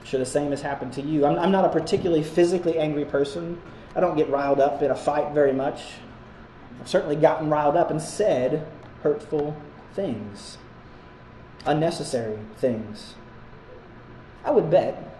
Sure, 0.05 0.19
the 0.19 0.27
same 0.27 0.51
has 0.51 0.63
happened 0.63 0.93
to 0.95 1.03
you. 1.03 1.27
I'm, 1.27 1.39
I'm 1.39 1.53
not 1.53 1.65
a 1.65 1.69
particularly 1.69 2.23
physically 2.23 2.79
angry 2.79 3.05
person. 3.05 3.61
I 3.95 4.01
don't 4.01 4.17
get 4.17 4.31
riled 4.31 4.61
up 4.61 4.83
in 4.83 4.91
a 4.91 4.95
fight 4.95 5.33
very 5.33 5.53
much. 5.53 5.83
I've 6.81 6.89
certainly 6.89 7.17
gotten 7.17 7.51
riled 7.51 7.77
up 7.77 7.91
and 7.91 8.01
said 8.01 8.67
hurtful 9.03 9.57
things, 9.95 10.59
unnecessary 11.67 12.39
things. 12.57 13.15
I 14.45 14.51
would 14.51 14.71
bet 14.71 15.17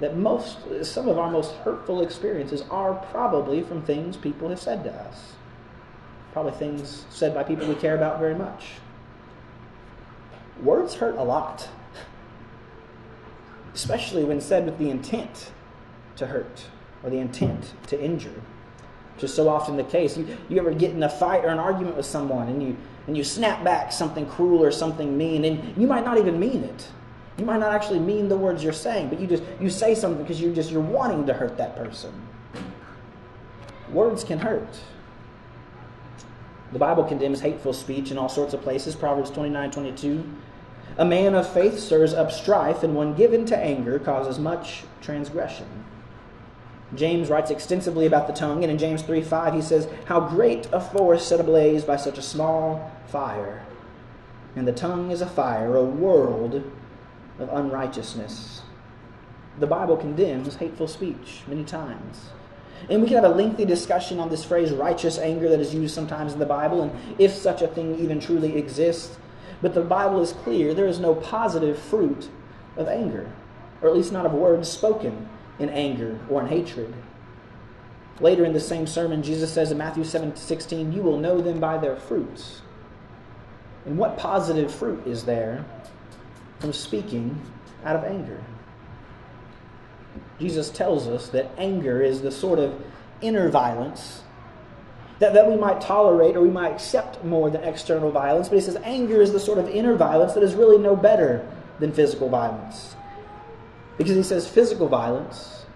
that 0.00 0.16
most, 0.16 0.58
some 0.84 1.08
of 1.08 1.18
our 1.18 1.30
most 1.30 1.54
hurtful 1.56 2.02
experiences 2.02 2.62
are 2.70 2.94
probably 3.10 3.62
from 3.62 3.82
things 3.82 4.16
people 4.16 4.48
have 4.48 4.60
said 4.60 4.84
to 4.84 4.92
us. 4.92 5.34
Probably 6.32 6.52
things 6.52 7.04
said 7.10 7.34
by 7.34 7.42
people 7.42 7.66
we 7.66 7.74
care 7.74 7.96
about 7.96 8.18
very 8.18 8.34
much. 8.34 8.66
Words 10.62 10.94
hurt 10.94 11.16
a 11.16 11.22
lot, 11.22 11.68
especially 13.74 14.24
when 14.24 14.40
said 14.40 14.64
with 14.64 14.78
the 14.78 14.90
intent 14.90 15.52
to 16.16 16.26
hurt 16.26 16.64
or 17.02 17.10
the 17.10 17.18
intent 17.18 17.74
to 17.86 18.00
injure. 18.00 18.42
Which 19.14 19.24
is 19.24 19.34
so 19.34 19.48
often 19.48 19.76
the 19.76 19.84
case. 19.84 20.16
You, 20.16 20.36
you 20.48 20.58
ever 20.58 20.72
get 20.72 20.92
in 20.92 21.02
a 21.02 21.08
fight 21.08 21.44
or 21.44 21.48
an 21.48 21.58
argument 21.58 21.96
with 21.96 22.06
someone 22.06 22.48
and 22.48 22.62
you, 22.62 22.76
and 23.06 23.16
you 23.16 23.24
snap 23.24 23.62
back 23.64 23.92
something 23.92 24.26
cruel 24.26 24.62
or 24.62 24.70
something 24.70 25.16
mean, 25.16 25.44
and 25.44 25.76
you 25.76 25.86
might 25.86 26.04
not 26.04 26.18
even 26.18 26.40
mean 26.40 26.64
it 26.64 26.88
you 27.40 27.46
might 27.46 27.58
not 27.58 27.72
actually 27.72 27.98
mean 27.98 28.28
the 28.28 28.36
words 28.36 28.62
you're 28.62 28.72
saying, 28.72 29.08
but 29.08 29.18
you 29.18 29.26
just 29.26 29.42
you 29.58 29.70
say 29.70 29.94
something 29.94 30.22
because 30.22 30.40
you're 30.40 30.54
just 30.54 30.70
you're 30.70 30.82
wanting 30.82 31.26
to 31.26 31.32
hurt 31.32 31.56
that 31.56 31.74
person. 31.74 32.12
Words 33.90 34.22
can 34.22 34.38
hurt. 34.38 34.78
The 36.72 36.78
Bible 36.78 37.02
condemns 37.02 37.40
hateful 37.40 37.72
speech 37.72 38.10
in 38.10 38.18
all 38.18 38.28
sorts 38.28 38.52
of 38.52 38.60
places. 38.60 38.94
Proverbs 38.94 39.30
29 39.30 39.70
22. 39.70 40.24
A 41.00 41.04
man 41.06 41.34
of 41.34 41.50
faith 41.50 41.78
stirs 41.78 42.12
up 42.12 42.30
strife, 42.30 42.82
and 42.82 42.94
one 42.94 43.14
given 43.14 43.46
to 43.46 43.56
anger 43.56 43.98
causes 43.98 44.38
much 44.38 44.84
transgression. 45.00 45.66
James 46.94 47.30
writes 47.30 47.50
extensively 47.50 48.04
about 48.04 48.26
the 48.26 48.34
tongue, 48.34 48.62
and 48.62 48.70
in 48.70 48.76
James 48.76 49.00
3 49.00 49.22
5, 49.22 49.54
he 49.54 49.62
says, 49.62 49.88
How 50.04 50.20
great 50.20 50.68
a 50.72 50.78
forest 50.78 51.26
set 51.26 51.40
ablaze 51.40 51.84
by 51.84 51.96
such 51.96 52.18
a 52.18 52.22
small 52.22 52.92
fire. 53.06 53.64
And 54.54 54.68
the 54.68 54.72
tongue 54.72 55.10
is 55.10 55.22
a 55.22 55.26
fire, 55.26 55.74
a 55.74 55.82
world 55.82 56.70
of 57.38 57.48
unrighteousness. 57.48 58.60
The 59.58 59.66
Bible 59.66 59.96
condemns 59.96 60.54
hateful 60.56 60.86
speech 60.86 61.40
many 61.46 61.64
times. 61.64 62.28
And 62.90 63.00
we 63.00 63.08
can 63.08 63.16
have 63.16 63.32
a 63.32 63.34
lengthy 63.34 63.64
discussion 63.64 64.20
on 64.20 64.28
this 64.28 64.44
phrase 64.44 64.70
righteous 64.70 65.16
anger 65.16 65.48
that 65.48 65.60
is 65.60 65.74
used 65.74 65.94
sometimes 65.94 66.34
in 66.34 66.38
the 66.38 66.44
Bible 66.44 66.82
and 66.82 66.92
if 67.18 67.32
such 67.32 67.62
a 67.62 67.68
thing 67.68 67.98
even 67.98 68.20
truly 68.20 68.58
exists. 68.58 69.16
But 69.62 69.74
the 69.74 69.82
Bible 69.82 70.22
is 70.22 70.32
clear 70.32 70.74
there 70.74 70.86
is 70.86 71.00
no 71.00 71.14
positive 71.14 71.78
fruit 71.78 72.28
of 72.76 72.88
anger, 72.88 73.30
or 73.82 73.88
at 73.88 73.94
least 73.94 74.12
not 74.12 74.26
of 74.26 74.32
words 74.32 74.68
spoken 74.68 75.28
in 75.58 75.68
anger 75.68 76.18
or 76.28 76.40
in 76.40 76.48
hatred. 76.48 76.94
Later 78.20 78.44
in 78.44 78.52
the 78.52 78.60
same 78.60 78.86
sermon, 78.86 79.22
Jesus 79.22 79.52
says 79.52 79.70
in 79.70 79.78
Matthew 79.78 80.04
7 80.04 80.36
16, 80.36 80.92
You 80.92 81.02
will 81.02 81.18
know 81.18 81.40
them 81.40 81.60
by 81.60 81.78
their 81.78 81.96
fruits. 81.96 82.62
And 83.86 83.96
what 83.96 84.18
positive 84.18 84.72
fruit 84.74 85.06
is 85.06 85.24
there 85.24 85.64
from 86.58 86.72
speaking 86.72 87.40
out 87.84 87.96
of 87.96 88.04
anger? 88.04 88.42
Jesus 90.38 90.70
tells 90.70 91.06
us 91.06 91.28
that 91.28 91.50
anger 91.56 92.02
is 92.02 92.22
the 92.22 92.30
sort 92.30 92.58
of 92.58 92.82
inner 93.20 93.48
violence 93.48 94.22
that, 95.20 95.34
that 95.34 95.46
we 95.46 95.54
might 95.54 95.80
tolerate 95.80 96.34
or 96.34 96.40
we 96.40 96.50
might 96.50 96.72
accept 96.72 97.22
more 97.24 97.50
than 97.50 97.62
external 97.62 98.10
violence. 98.10 98.48
But 98.48 98.56
he 98.56 98.62
says 98.62 98.76
anger 98.82 99.20
is 99.20 99.32
the 99.32 99.40
sort 99.40 99.58
of 99.58 99.68
inner 99.68 99.94
violence 99.94 100.32
that 100.32 100.42
is 100.42 100.54
really 100.54 100.78
no 100.78 100.96
better 100.96 101.46
than 101.78 101.92
physical 101.92 102.28
violence. 102.28 102.96
Because 103.98 104.16
he 104.16 104.22
says 104.22 104.48
physical 104.48 104.88
violence, 104.88 105.66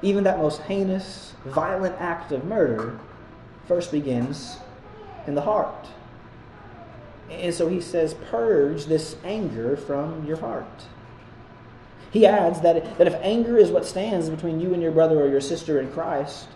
even 0.00 0.24
that 0.24 0.38
most 0.38 0.62
heinous, 0.62 1.34
violent 1.44 1.96
act 2.00 2.30
of 2.30 2.44
murder, 2.44 2.98
first 3.66 3.90
begins 3.90 4.58
in 5.26 5.34
the 5.34 5.40
heart. 5.40 5.88
And 7.30 7.52
so 7.52 7.68
he 7.68 7.80
says, 7.80 8.14
purge 8.30 8.84
this 8.86 9.16
anger 9.24 9.76
from 9.76 10.24
your 10.24 10.36
heart. 10.36 10.84
He 12.12 12.26
adds 12.26 12.60
that, 12.60 12.96
that 12.98 13.08
if 13.08 13.14
anger 13.22 13.58
is 13.58 13.70
what 13.70 13.84
stands 13.84 14.30
between 14.30 14.60
you 14.60 14.72
and 14.72 14.80
your 14.80 14.92
brother 14.92 15.20
or 15.20 15.28
your 15.28 15.40
sister 15.40 15.80
in 15.80 15.90
Christ, 15.90 16.46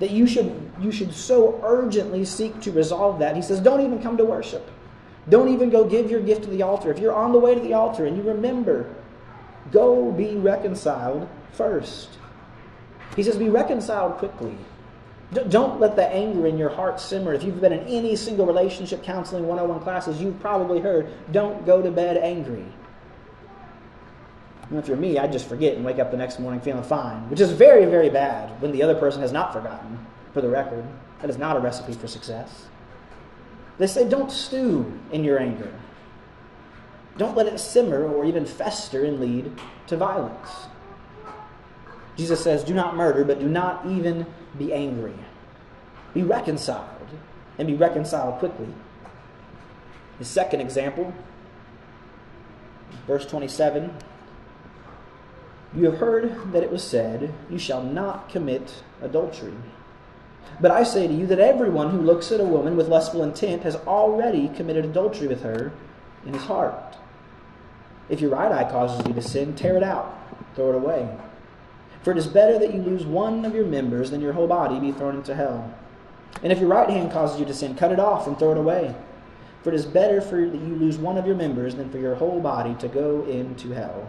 that 0.00 0.10
you 0.10 0.26
should, 0.26 0.70
you 0.80 0.92
should 0.92 1.12
so 1.12 1.60
urgently 1.64 2.24
seek 2.24 2.60
to 2.60 2.70
resolve 2.70 3.18
that. 3.18 3.34
He 3.34 3.42
says, 3.42 3.60
don't 3.60 3.80
even 3.80 4.00
come 4.02 4.16
to 4.16 4.24
worship. 4.24 4.70
Don't 5.28 5.48
even 5.48 5.70
go 5.70 5.84
give 5.84 6.10
your 6.10 6.20
gift 6.20 6.44
to 6.44 6.50
the 6.50 6.62
altar. 6.62 6.90
If 6.90 6.98
you're 6.98 7.14
on 7.14 7.32
the 7.32 7.38
way 7.38 7.54
to 7.54 7.60
the 7.60 7.74
altar 7.74 8.06
and 8.06 8.16
you 8.16 8.22
remember, 8.22 8.94
go 9.70 10.10
be 10.12 10.36
reconciled 10.36 11.28
first. 11.52 12.10
He 13.16 13.22
says, 13.22 13.36
be 13.36 13.48
reconciled 13.48 14.18
quickly. 14.18 14.56
Don't 15.48 15.78
let 15.78 15.96
the 15.96 16.06
anger 16.08 16.46
in 16.46 16.56
your 16.56 16.70
heart 16.70 17.00
simmer. 17.00 17.34
If 17.34 17.42
you've 17.42 17.60
been 17.60 17.72
in 17.72 17.86
any 17.86 18.16
single 18.16 18.46
relationship 18.46 19.02
counseling 19.02 19.46
101 19.46 19.82
classes, 19.82 20.22
you've 20.22 20.40
probably 20.40 20.80
heard, 20.80 21.10
don't 21.32 21.66
go 21.66 21.82
to 21.82 21.90
bed 21.90 22.16
angry. 22.16 22.64
And 24.70 24.78
if 24.78 24.86
you're 24.86 24.96
me, 24.96 25.18
I 25.18 25.26
just 25.26 25.48
forget 25.48 25.76
and 25.76 25.84
wake 25.84 25.98
up 25.98 26.10
the 26.10 26.16
next 26.16 26.38
morning 26.38 26.60
feeling 26.60 26.82
fine, 26.82 27.28
which 27.30 27.40
is 27.40 27.52
very, 27.52 27.86
very 27.86 28.10
bad 28.10 28.60
when 28.60 28.72
the 28.72 28.82
other 28.82 28.94
person 28.94 29.22
has 29.22 29.32
not 29.32 29.52
forgotten, 29.52 29.98
for 30.34 30.42
the 30.42 30.48
record. 30.48 30.84
That 31.20 31.30
is 31.30 31.38
not 31.38 31.56
a 31.56 31.60
recipe 31.60 31.94
for 31.94 32.06
success. 32.06 32.66
They 33.78 33.86
say, 33.86 34.08
don't 34.08 34.30
stew 34.30 35.00
in 35.10 35.24
your 35.24 35.38
anger. 35.38 35.72
Don't 37.16 37.36
let 37.36 37.46
it 37.46 37.58
simmer 37.58 38.06
or 38.06 38.24
even 38.24 38.44
fester 38.44 39.04
and 39.04 39.20
lead 39.20 39.52
to 39.86 39.96
violence. 39.96 40.66
Jesus 42.16 42.42
says, 42.42 42.62
do 42.62 42.74
not 42.74 42.96
murder, 42.96 43.24
but 43.24 43.40
do 43.40 43.48
not 43.48 43.86
even 43.86 44.26
be 44.58 44.72
angry. 44.72 45.14
Be 46.14 46.22
reconciled, 46.22 47.06
and 47.58 47.68
be 47.68 47.74
reconciled 47.74 48.38
quickly. 48.38 48.68
The 50.18 50.24
second 50.24 50.60
example, 50.60 51.14
verse 53.06 53.24
27 53.26 53.94
you 55.74 55.84
have 55.84 55.98
heard 55.98 56.52
that 56.52 56.62
it 56.62 56.70
was 56.70 56.82
said, 56.82 57.32
You 57.50 57.58
shall 57.58 57.82
not 57.82 58.28
commit 58.28 58.82
adultery. 59.02 59.54
But 60.60 60.70
I 60.70 60.82
say 60.82 61.06
to 61.06 61.12
you 61.12 61.26
that 61.26 61.38
everyone 61.38 61.90
who 61.90 62.00
looks 62.00 62.32
at 62.32 62.40
a 62.40 62.44
woman 62.44 62.76
with 62.76 62.88
lustful 62.88 63.22
intent 63.22 63.62
has 63.62 63.76
already 63.76 64.48
committed 64.48 64.84
adultery 64.84 65.28
with 65.28 65.42
her 65.42 65.72
in 66.26 66.32
his 66.32 66.42
heart. 66.42 66.96
If 68.08 68.20
your 68.20 68.30
right 68.30 68.50
eye 68.50 68.70
causes 68.70 69.06
you 69.06 69.12
to 69.12 69.22
sin, 69.22 69.54
tear 69.54 69.76
it 69.76 69.82
out, 69.82 70.18
throw 70.54 70.70
it 70.70 70.76
away. 70.76 71.14
For 72.02 72.12
it 72.12 72.18
is 72.18 72.26
better 72.26 72.58
that 72.58 72.72
you 72.72 72.80
lose 72.80 73.04
one 73.04 73.44
of 73.44 73.54
your 73.54 73.66
members 73.66 74.10
than 74.10 74.20
your 74.20 74.32
whole 74.32 74.46
body 74.46 74.80
be 74.80 74.92
thrown 74.92 75.16
into 75.16 75.34
hell. 75.34 75.74
And 76.42 76.52
if 76.52 76.58
your 76.58 76.68
right 76.68 76.88
hand 76.88 77.12
causes 77.12 77.38
you 77.38 77.46
to 77.46 77.54
sin, 77.54 77.74
cut 77.74 77.92
it 77.92 78.00
off 78.00 78.26
and 78.26 78.38
throw 78.38 78.52
it 78.52 78.58
away. 78.58 78.94
For 79.62 79.70
it 79.70 79.74
is 79.74 79.86
better 79.86 80.20
for 80.20 80.40
you 80.40 80.50
that 80.50 80.60
you 80.60 80.76
lose 80.76 80.96
one 80.96 81.18
of 81.18 81.26
your 81.26 81.36
members 81.36 81.74
than 81.74 81.90
for 81.90 81.98
your 81.98 82.14
whole 82.14 82.40
body 82.40 82.74
to 82.76 82.88
go 82.88 83.24
into 83.26 83.72
hell. 83.72 84.08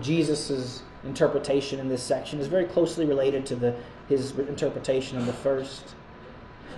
Jesus' 0.00 0.82
interpretation 1.04 1.78
in 1.78 1.88
this 1.88 2.02
section 2.02 2.40
is 2.40 2.46
very 2.46 2.64
closely 2.64 3.04
related 3.04 3.46
to 3.46 3.56
the, 3.56 3.74
his 4.08 4.36
interpretation 4.38 5.16
of 5.18 5.26
the 5.26 5.32
first. 5.32 5.94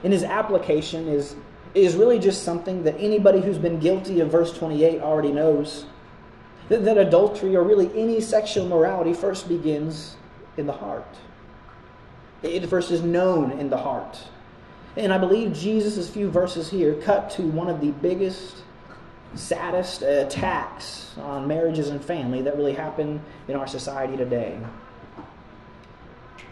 And 0.05 0.13
his 0.13 0.23
application 0.23 1.09
is, 1.09 1.35
is 1.75 1.97
really 1.97 2.19
just 2.19 2.45
something 2.45 2.85
that 2.85 2.97
anybody 2.99 3.41
who's 3.41 3.59
been 3.59 3.81
guilty 3.81 4.21
of 4.21 4.31
verse 4.31 4.57
28 4.57 5.01
already 5.01 5.33
knows. 5.33 5.87
That, 6.69 6.85
that 6.85 6.99
adultery 6.99 7.57
or 7.57 7.65
really 7.65 7.91
any 8.01 8.21
sexual 8.21 8.69
morality 8.69 9.15
first 9.15 9.49
begins 9.49 10.17
in 10.57 10.67
the 10.67 10.73
heart. 10.73 11.17
It 12.43 12.67
first 12.67 12.91
is 12.91 13.03
known 13.03 13.53
in 13.53 13.71
the 13.71 13.79
heart. 13.79 14.19
And 14.97 15.13
I 15.13 15.19
believe 15.19 15.53
Jesus' 15.53 16.09
few 16.09 16.31
verses 16.31 16.71
here 16.71 16.95
cut 16.95 17.31
to 17.31 17.43
one 17.43 17.69
of 17.69 17.81
the 17.81 17.91
biggest 17.91 18.63
saddest 19.35 20.03
attacks 20.03 21.17
on 21.19 21.47
marriages 21.47 21.89
and 21.89 22.05
family 22.05 22.43
that 22.43 22.57
really 22.57 22.75
happen 22.75 23.21
in 23.47 23.57
our 23.57 23.67
society 23.67 24.17
today. 24.17 24.59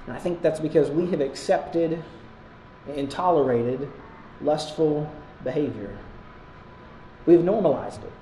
And 0.06 0.14
I 0.14 0.18
think 0.18 0.42
that's 0.42 0.60
because 0.60 0.90
we 0.90 1.10
have 1.10 1.20
accepted 1.20 2.02
and 2.94 3.10
tolerated 3.10 3.90
lustful 4.40 5.10
behavior. 5.42 5.96
We've 7.24 7.42
normalized 7.42 8.04
it, 8.04 8.12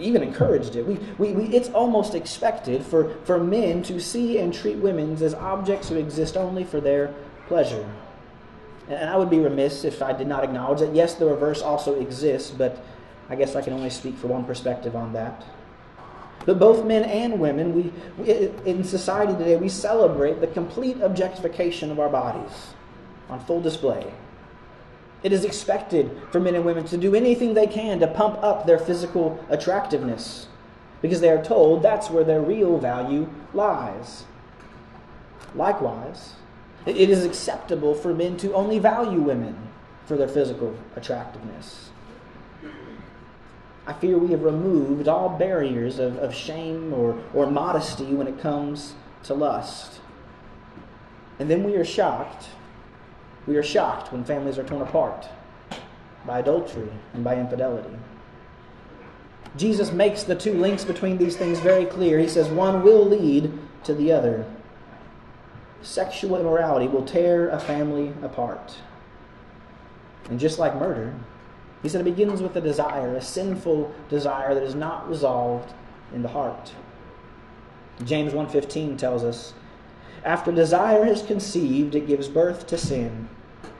even 0.00 0.22
encouraged 0.22 0.74
it. 0.74 0.84
We, 0.84 0.94
we, 1.18 1.32
we, 1.32 1.44
it's 1.54 1.68
almost 1.68 2.14
expected 2.14 2.84
for, 2.84 3.14
for 3.24 3.38
men 3.38 3.82
to 3.84 4.00
see 4.00 4.38
and 4.38 4.52
treat 4.52 4.76
women 4.78 5.22
as 5.22 5.34
objects 5.34 5.90
who 5.90 5.96
exist 5.96 6.36
only 6.36 6.64
for 6.64 6.80
their 6.80 7.14
pleasure. 7.46 7.88
And 8.88 9.08
I 9.08 9.16
would 9.16 9.30
be 9.30 9.38
remiss 9.38 9.84
if 9.84 10.02
I 10.02 10.12
did 10.12 10.26
not 10.26 10.42
acknowledge 10.42 10.80
that, 10.80 10.94
yes, 10.94 11.14
the 11.14 11.26
reverse 11.26 11.62
also 11.62 12.00
exists, 12.00 12.50
but 12.50 12.82
I 13.30 13.36
guess 13.36 13.56
I 13.56 13.62
can 13.62 13.72
only 13.72 13.90
speak 13.90 14.16
for 14.16 14.28
one 14.28 14.44
perspective 14.44 14.96
on 14.96 15.12
that. 15.12 15.44
But 16.46 16.58
both 16.58 16.84
men 16.84 17.04
and 17.04 17.38
women, 17.38 17.74
we, 17.74 17.92
we, 18.16 18.50
in 18.64 18.82
society 18.82 19.34
today, 19.34 19.56
we 19.56 19.68
celebrate 19.68 20.40
the 20.40 20.46
complete 20.46 21.00
objectification 21.00 21.90
of 21.90 22.00
our 22.00 22.08
bodies 22.08 22.68
on 23.28 23.40
full 23.40 23.60
display. 23.60 24.12
It 25.22 25.32
is 25.32 25.44
expected 25.44 26.16
for 26.30 26.40
men 26.40 26.54
and 26.54 26.64
women 26.64 26.84
to 26.86 26.96
do 26.96 27.14
anything 27.14 27.54
they 27.54 27.66
can 27.66 28.00
to 28.00 28.06
pump 28.06 28.38
up 28.42 28.66
their 28.66 28.78
physical 28.78 29.44
attractiveness 29.50 30.46
because 31.02 31.20
they 31.20 31.30
are 31.30 31.42
told 31.42 31.82
that's 31.82 32.08
where 32.08 32.24
their 32.24 32.40
real 32.40 32.78
value 32.78 33.28
lies. 33.52 34.24
Likewise, 35.54 36.34
it 36.86 37.10
is 37.10 37.24
acceptable 37.24 37.94
for 37.94 38.14
men 38.14 38.36
to 38.38 38.52
only 38.54 38.78
value 38.78 39.20
women 39.20 39.68
for 40.06 40.16
their 40.16 40.28
physical 40.28 40.76
attractiveness. 40.96 41.87
I 43.88 43.94
fear 43.94 44.18
we 44.18 44.32
have 44.32 44.42
removed 44.42 45.08
all 45.08 45.30
barriers 45.30 45.98
of, 45.98 46.18
of 46.18 46.34
shame 46.34 46.92
or, 46.92 47.18
or 47.32 47.50
modesty 47.50 48.12
when 48.12 48.26
it 48.26 48.38
comes 48.38 48.94
to 49.22 49.32
lust. 49.32 50.00
And 51.38 51.50
then 51.50 51.64
we 51.64 51.74
are 51.76 51.86
shocked. 51.86 52.48
We 53.46 53.56
are 53.56 53.62
shocked 53.62 54.12
when 54.12 54.24
families 54.24 54.58
are 54.58 54.62
torn 54.62 54.82
apart 54.82 55.26
by 56.26 56.40
adultery 56.40 56.90
and 57.14 57.24
by 57.24 57.36
infidelity. 57.36 57.96
Jesus 59.56 59.90
makes 59.90 60.22
the 60.22 60.34
two 60.34 60.52
links 60.52 60.84
between 60.84 61.16
these 61.16 61.38
things 61.38 61.58
very 61.58 61.86
clear. 61.86 62.18
He 62.18 62.28
says 62.28 62.50
one 62.50 62.82
will 62.82 63.06
lead 63.06 63.50
to 63.84 63.94
the 63.94 64.12
other. 64.12 64.44
Sexual 65.80 66.38
immorality 66.38 66.88
will 66.88 67.06
tear 67.06 67.48
a 67.48 67.58
family 67.58 68.12
apart. 68.22 68.76
And 70.28 70.38
just 70.38 70.58
like 70.58 70.74
murder, 70.76 71.14
he 71.82 71.88
said 71.88 72.00
it 72.00 72.04
begins 72.04 72.42
with 72.42 72.56
a 72.56 72.60
desire, 72.60 73.14
a 73.14 73.22
sinful 73.22 73.92
desire 74.08 74.54
that 74.54 74.62
is 74.62 74.74
not 74.74 75.08
resolved 75.08 75.72
in 76.12 76.22
the 76.22 76.28
heart. 76.28 76.72
James 78.04 78.32
1:15 78.32 78.96
tells 78.96 79.24
us, 79.24 79.54
"After 80.24 80.52
desire 80.52 81.06
is 81.06 81.22
conceived, 81.22 81.94
it 81.94 82.06
gives 82.06 82.28
birth 82.28 82.66
to 82.68 82.78
sin, 82.78 83.28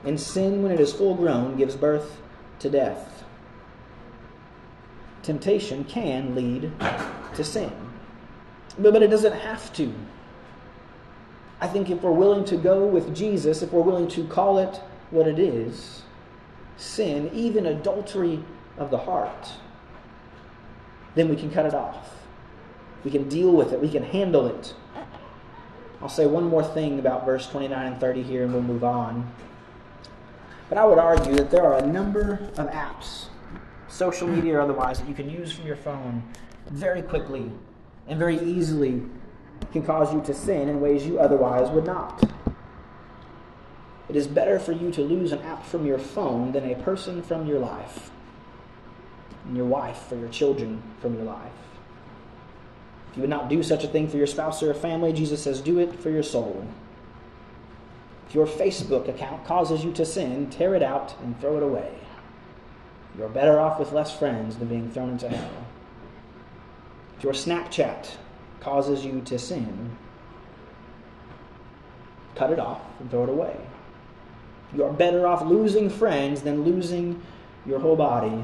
and 0.05 0.19
sin 0.19 0.63
when 0.63 0.71
it 0.71 0.79
is 0.79 0.93
full 0.93 1.15
grown 1.15 1.55
gives 1.55 1.75
birth 1.75 2.21
to 2.59 2.69
death." 2.69 3.23
Temptation 5.23 5.83
can 5.83 6.35
lead 6.35 6.71
to 7.35 7.43
sin. 7.43 7.71
But, 8.77 8.93
but 8.93 9.03
it 9.03 9.09
doesn't 9.09 9.33
have 9.33 9.71
to. 9.73 9.91
I 11.61 11.67
think 11.67 11.89
if 11.89 12.01
we're 12.01 12.11
willing 12.11 12.45
to 12.45 12.55
go 12.55 12.85
with 12.85 13.13
Jesus, 13.13 13.61
if 13.61 13.73
we're 13.73 13.81
willing 13.81 14.07
to 14.09 14.23
call 14.25 14.57
it 14.57 14.79
what 15.11 15.27
it 15.27 15.37
is, 15.37 16.03
sin, 16.79 17.29
even 17.33 17.65
adultery 17.65 18.43
of 18.77 18.89
the 18.89 18.97
heart, 18.97 19.49
then 21.15 21.29
we 21.29 21.35
can 21.35 21.51
cut 21.51 21.65
it 21.65 21.73
off. 21.73 22.09
We 23.03 23.11
can 23.11 23.29
deal 23.29 23.51
with 23.51 23.73
it. 23.73 23.79
We 23.79 23.89
can 23.89 24.03
handle 24.03 24.47
it. 24.47 24.73
I'll 26.01 26.09
say 26.09 26.25
one 26.25 26.45
more 26.45 26.63
thing 26.63 26.97
about 26.99 27.25
verse 27.25 27.47
29 27.47 27.87
and 27.87 27.99
30 27.99 28.23
here 28.23 28.43
and 28.43 28.53
we'll 28.53 28.61
move 28.61 28.83
on. 28.83 29.31
But 30.69 30.77
I 30.77 30.85
would 30.85 30.99
argue 30.99 31.35
that 31.35 31.51
there 31.51 31.63
are 31.63 31.77
a 31.77 31.85
number 31.85 32.49
of 32.57 32.69
apps, 32.69 33.25
social 33.87 34.27
media 34.27 34.57
or 34.57 34.61
otherwise, 34.61 34.99
that 34.99 35.09
you 35.09 35.15
can 35.15 35.29
use 35.29 35.51
from 35.51 35.65
your 35.65 35.75
phone 35.75 36.23
very 36.67 37.01
quickly 37.01 37.51
and 38.07 38.17
very 38.17 38.39
easily 38.39 39.01
can 39.71 39.83
cause 39.83 40.13
you 40.13 40.21
to 40.21 40.33
sin 40.33 40.69
in 40.69 40.79
ways 40.79 41.05
you 41.05 41.19
otherwise 41.19 41.69
would 41.71 41.85
not. 41.85 42.28
It 44.09 44.15
is 44.15 44.27
better 44.27 44.59
for 44.59 44.71
you 44.71 44.91
to 44.91 45.01
lose 45.01 45.31
an 45.31 45.41
app 45.43 45.65
from 45.65 45.85
your 45.85 45.99
phone 45.99 46.51
than 46.51 46.69
a 46.69 46.75
person 46.75 47.21
from 47.21 47.45
your 47.45 47.59
life, 47.59 48.09
and 49.45 49.55
your 49.55 49.67
wife 49.67 50.11
or 50.11 50.17
your 50.17 50.29
children 50.29 50.81
from 50.99 51.15
your 51.15 51.25
life. 51.25 51.51
If 53.11 53.17
you 53.17 53.21
would 53.21 53.29
not 53.29 53.49
do 53.49 53.61
such 53.61 53.83
a 53.83 53.87
thing 53.87 54.07
for 54.07 54.17
your 54.17 54.27
spouse 54.27 54.61
or 54.63 54.73
family, 54.73 55.13
Jesus 55.13 55.43
says, 55.43 55.61
do 55.61 55.79
it 55.79 55.99
for 55.99 56.09
your 56.09 56.23
soul. 56.23 56.67
If 58.27 58.35
your 58.35 58.47
Facebook 58.47 59.07
account 59.07 59.45
causes 59.45 59.83
you 59.83 59.91
to 59.93 60.05
sin, 60.05 60.49
tear 60.49 60.75
it 60.75 60.83
out 60.83 61.15
and 61.21 61.39
throw 61.39 61.57
it 61.57 61.63
away. 61.63 61.91
You're 63.17 63.29
better 63.29 63.59
off 63.59 63.79
with 63.79 63.91
less 63.91 64.17
friends 64.17 64.57
than 64.57 64.67
being 64.67 64.91
thrown 64.91 65.09
into 65.09 65.29
hell. 65.29 65.65
If 67.17 67.23
your 67.23 67.33
Snapchat 67.33 68.15
causes 68.59 69.03
you 69.03 69.21
to 69.21 69.39
sin, 69.39 69.97
cut 72.35 72.51
it 72.51 72.59
off 72.59 72.81
and 72.99 73.09
throw 73.09 73.23
it 73.23 73.29
away. 73.29 73.57
You 74.75 74.83
are 74.83 74.93
better 74.93 75.25
off 75.25 75.41
losing 75.43 75.89
friends 75.89 76.41
than 76.41 76.63
losing 76.63 77.21
your 77.65 77.79
whole 77.79 77.95
body 77.95 78.43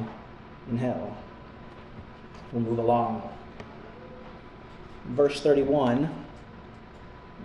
in 0.69 0.77
hell. 0.77 1.15
We'll 2.51 2.63
move 2.63 2.79
along. 2.79 3.29
Verse 5.05 5.39
31 5.41 6.23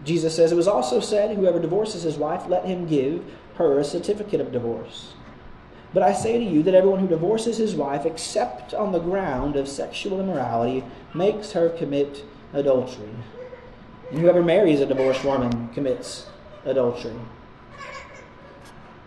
Jesus 0.04 0.34
says, 0.34 0.52
It 0.52 0.56
was 0.56 0.68
also 0.68 1.00
said, 1.00 1.36
Whoever 1.36 1.58
divorces 1.58 2.04
his 2.04 2.16
wife, 2.16 2.46
let 2.48 2.64
him 2.64 2.86
give 2.86 3.22
her 3.56 3.78
a 3.78 3.84
certificate 3.84 4.40
of 4.40 4.52
divorce. 4.52 5.12
But 5.92 6.02
I 6.02 6.12
say 6.12 6.38
to 6.38 6.44
you 6.44 6.62
that 6.62 6.74
everyone 6.74 7.00
who 7.00 7.08
divorces 7.08 7.58
his 7.58 7.74
wife, 7.74 8.06
except 8.06 8.72
on 8.72 8.92
the 8.92 9.00
ground 9.00 9.56
of 9.56 9.68
sexual 9.68 10.20
immorality, 10.20 10.84
makes 11.14 11.52
her 11.52 11.68
commit 11.68 12.24
adultery. 12.52 13.10
And 14.10 14.20
whoever 14.20 14.42
marries 14.42 14.80
a 14.80 14.86
divorced 14.86 15.24
woman 15.24 15.68
commits 15.74 16.26
adultery. 16.64 17.16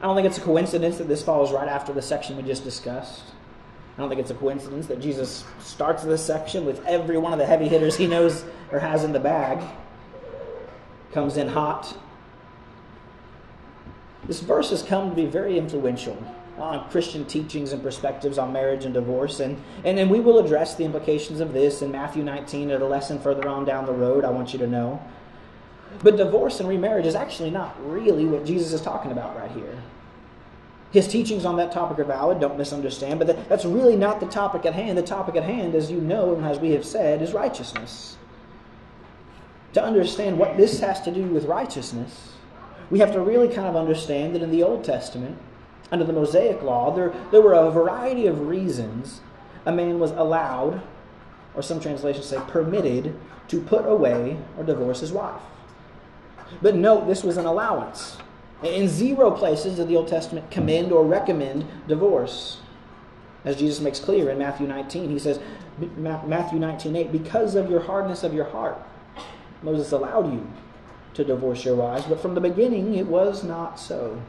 I 0.03 0.07
don't 0.07 0.17
think 0.17 0.27
it's 0.27 0.37
a 0.37 0.41
coincidence 0.41 0.97
that 0.97 1.07
this 1.07 1.23
falls 1.23 1.53
right 1.53 1.69
after 1.69 1.93
the 1.93 2.01
section 2.01 2.35
we 2.35 2.43
just 2.43 2.65
discussed. 2.65 3.23
I 3.97 4.01
don't 4.01 4.09
think 4.09 4.19
it's 4.19 4.31
a 4.31 4.35
coincidence 4.35 4.85
that 4.87 4.99
Jesus 4.99 5.45
starts 5.61 6.03
this 6.03 6.23
section 6.23 6.65
with 6.65 6.85
every 6.85 7.17
one 7.17 7.31
of 7.31 7.39
the 7.39 7.45
heavy 7.45 7.69
hitters 7.69 7.95
he 7.95 8.05
knows 8.05 8.43
or 8.69 8.79
has 8.79 9.05
in 9.05 9.13
the 9.13 9.19
bag. 9.21 9.63
Comes 11.13 11.37
in 11.37 11.47
hot. 11.47 11.95
This 14.25 14.41
verse 14.41 14.71
has 14.71 14.83
come 14.83 15.09
to 15.09 15.15
be 15.15 15.25
very 15.25 15.57
influential 15.57 16.21
on 16.57 16.89
Christian 16.89 17.23
teachings 17.23 17.71
and 17.71 17.81
perspectives 17.81 18.37
on 18.37 18.51
marriage 18.51 18.83
and 18.83 18.93
divorce. 18.93 19.39
And, 19.39 19.61
and, 19.85 19.97
and 19.97 20.11
we 20.11 20.19
will 20.19 20.39
address 20.39 20.75
the 20.75 20.83
implications 20.83 21.39
of 21.39 21.53
this 21.53 21.81
in 21.81 21.93
Matthew 21.93 22.25
19 22.25 22.71
at 22.71 22.81
a 22.81 22.85
lesson 22.85 23.19
further 23.19 23.47
on 23.47 23.63
down 23.63 23.85
the 23.85 23.93
road, 23.93 24.25
I 24.25 24.31
want 24.31 24.51
you 24.51 24.59
to 24.59 24.67
know. 24.67 25.01
But 26.01 26.17
divorce 26.17 26.59
and 26.59 26.67
remarriage 26.67 27.05
is 27.05 27.15
actually 27.15 27.51
not 27.51 27.75
really 27.89 28.25
what 28.25 28.45
Jesus 28.45 28.73
is 28.73 28.81
talking 28.81 29.11
about 29.11 29.37
right 29.37 29.51
here. 29.51 29.77
His 30.91 31.07
teachings 31.07 31.43
on 31.43 31.57
that 31.57 31.71
topic 31.71 31.97
are 31.97 32.03
valid, 32.03 32.39
don't 32.39 32.57
misunderstand, 32.57 33.19
but 33.19 33.49
that's 33.49 33.65
really 33.65 33.95
not 33.95 34.19
the 34.19 34.27
topic 34.27 34.65
at 34.65 34.75
hand. 34.75 34.95
The 34.97 35.01
topic 35.01 35.35
at 35.35 35.43
hand, 35.43 35.73
as 35.73 35.89
you 35.89 35.99
know 35.99 36.35
and 36.35 36.45
as 36.45 36.59
we 36.59 36.71
have 36.71 36.85
said, 36.85 37.21
is 37.21 37.33
righteousness. 37.33 38.17
To 39.73 39.83
understand 39.83 40.37
what 40.37 40.55
this 40.55 40.79
has 40.81 41.01
to 41.01 41.11
do 41.11 41.23
with 41.23 41.45
righteousness, 41.45 42.33
we 42.91 42.99
have 42.99 43.11
to 43.13 43.21
really 43.21 43.47
kind 43.47 43.67
of 43.67 43.75
understand 43.75 44.35
that 44.35 44.43
in 44.43 44.51
the 44.51 44.61
Old 44.61 44.83
Testament, 44.83 45.39
under 45.91 46.05
the 46.05 46.13
Mosaic 46.13 46.61
law, 46.61 46.95
there, 46.95 47.11
there 47.31 47.41
were 47.41 47.53
a 47.53 47.71
variety 47.71 48.27
of 48.27 48.47
reasons 48.47 49.21
a 49.65 49.71
man 49.71 49.99
was 49.99 50.11
allowed, 50.11 50.81
or 51.55 51.63
some 51.63 51.79
translations 51.79 52.27
say 52.27 52.39
permitted, 52.47 53.15
to 53.47 53.61
put 53.61 53.87
away 53.87 54.37
or 54.57 54.63
divorce 54.63 54.99
his 54.99 55.11
wife. 55.11 55.41
But 56.61 56.75
note, 56.75 57.07
this 57.07 57.23
was 57.23 57.37
an 57.37 57.45
allowance. 57.45 58.17
In 58.63 58.87
zero 58.87 59.31
places 59.31 59.75
did 59.75 59.87
the 59.87 59.95
Old 59.95 60.07
Testament 60.07 60.49
commend 60.49 60.91
or 60.91 61.03
recommend 61.03 61.65
divorce. 61.87 62.59
As 63.43 63.57
Jesus 63.57 63.81
makes 63.81 63.99
clear 63.99 64.29
in 64.29 64.37
Matthew 64.37 64.67
19, 64.67 65.09
he 65.09 65.19
says, 65.19 65.39
Matthew 65.97 66.59
19, 66.59 66.95
8, 66.95 67.11
because 67.11 67.55
of 67.55 67.69
your 67.69 67.81
hardness 67.81 68.23
of 68.23 68.33
your 68.33 68.45
heart, 68.45 68.77
Moses 69.61 69.91
allowed 69.91 70.31
you 70.31 70.47
to 71.15 71.23
divorce 71.23 71.65
your 71.65 71.75
wives, 71.75 72.05
but 72.05 72.21
from 72.21 72.35
the 72.35 72.41
beginning 72.41 72.95
it 72.95 73.07
was 73.07 73.43
not 73.43 73.79
so. 73.79 74.21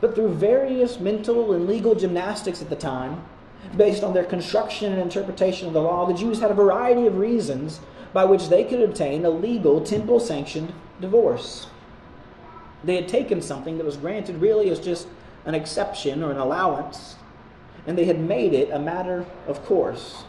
But 0.00 0.14
through 0.14 0.34
various 0.34 0.98
mental 1.00 1.52
and 1.52 1.66
legal 1.66 1.94
gymnastics 1.94 2.60
at 2.60 2.68
the 2.68 2.76
time, 2.76 3.24
based 3.76 4.02
on 4.02 4.12
their 4.12 4.24
construction 4.24 4.92
and 4.92 5.00
interpretation 5.00 5.68
of 5.68 5.72
the 5.72 5.80
law, 5.80 6.06
the 6.06 6.14
Jews 6.14 6.40
had 6.40 6.50
a 6.50 6.54
variety 6.54 7.06
of 7.06 7.16
reasons 7.16 7.80
by 8.12 8.24
which 8.24 8.48
they 8.48 8.64
could 8.64 8.80
obtain 8.80 9.24
a 9.24 9.30
legal, 9.30 9.80
temple 9.80 10.20
sanctioned 10.20 10.72
divorce. 11.00 11.66
They 12.84 12.96
had 12.96 13.08
taken 13.08 13.40
something 13.40 13.78
that 13.78 13.86
was 13.86 13.96
granted 13.96 14.40
really 14.40 14.70
as 14.70 14.80
just 14.80 15.08
an 15.44 15.54
exception 15.54 16.22
or 16.22 16.30
an 16.30 16.38
allowance, 16.38 17.16
and 17.86 17.96
they 17.96 18.04
had 18.04 18.20
made 18.20 18.52
it 18.52 18.70
a 18.70 18.78
matter 18.78 19.26
of 19.46 19.64
course. 19.64 20.24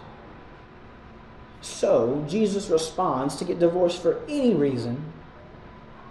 So, 1.62 2.26
Jesus 2.28 2.70
responds 2.70 3.36
to 3.38 3.46
get 3.46 3.60
divorced 3.60 4.02
for 4.02 4.22
any 4.28 4.54
reason, 4.54 5.14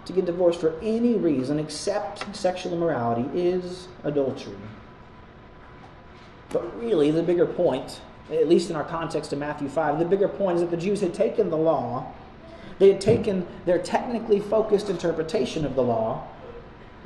to 0.05 0.13
get 0.13 0.25
divorced 0.25 0.59
for 0.59 0.79
any 0.81 1.13
reason 1.13 1.59
except 1.59 2.35
sexual 2.35 2.73
immorality, 2.73 3.29
is 3.33 3.87
adultery. 4.03 4.57
But 6.49 6.79
really, 6.79 7.11
the 7.11 7.23
bigger 7.23 7.45
point, 7.45 8.01
at 8.31 8.47
least 8.47 8.69
in 8.69 8.75
our 8.75 8.83
context 8.83 9.33
of 9.33 9.39
Matthew 9.39 9.69
5, 9.69 9.99
the 9.99 10.05
bigger 10.05 10.27
point 10.27 10.55
is 10.55 10.61
that 10.61 10.71
the 10.71 10.77
Jews 10.77 11.01
had 11.01 11.13
taken 11.13 11.49
the 11.49 11.57
law, 11.57 12.11
they 12.79 12.91
had 12.91 13.01
taken 13.01 13.45
their 13.65 13.79
technically 13.79 14.39
focused 14.39 14.89
interpretation 14.89 15.65
of 15.65 15.75
the 15.75 15.83
law, 15.83 16.27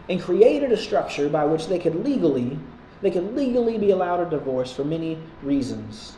and 0.09 0.21
created 0.21 0.71
a 0.71 0.77
structure 0.77 1.27
by 1.27 1.45
which 1.45 1.67
they 1.67 1.79
could 1.79 1.95
legally 2.05 2.57
they 3.01 3.11
could 3.11 3.35
legally 3.35 3.77
be 3.77 3.91
allowed 3.91 4.25
a 4.25 4.29
divorce 4.29 4.73
for 4.73 4.83
many 4.83 5.19
reasons 5.43 6.17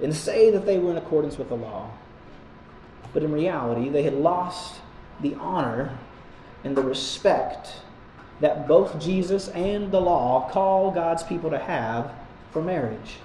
and 0.00 0.14
say 0.14 0.50
that 0.50 0.66
they 0.66 0.78
were 0.78 0.90
in 0.90 0.96
accordance 0.96 1.38
with 1.38 1.48
the 1.48 1.54
law. 1.54 1.90
But 3.12 3.22
in 3.22 3.32
reality, 3.32 3.88
they 3.88 4.02
had 4.02 4.14
lost 4.14 4.80
the 5.20 5.34
honor 5.36 5.96
and 6.64 6.76
the 6.76 6.82
respect 6.82 7.74
that 8.40 8.66
both 8.66 8.98
Jesus 8.98 9.48
and 9.48 9.92
the 9.92 10.00
law 10.00 10.50
call 10.50 10.90
God's 10.90 11.22
people 11.22 11.50
to 11.50 11.58
have 11.58 12.12
for 12.50 12.62
marriage. 12.62 13.18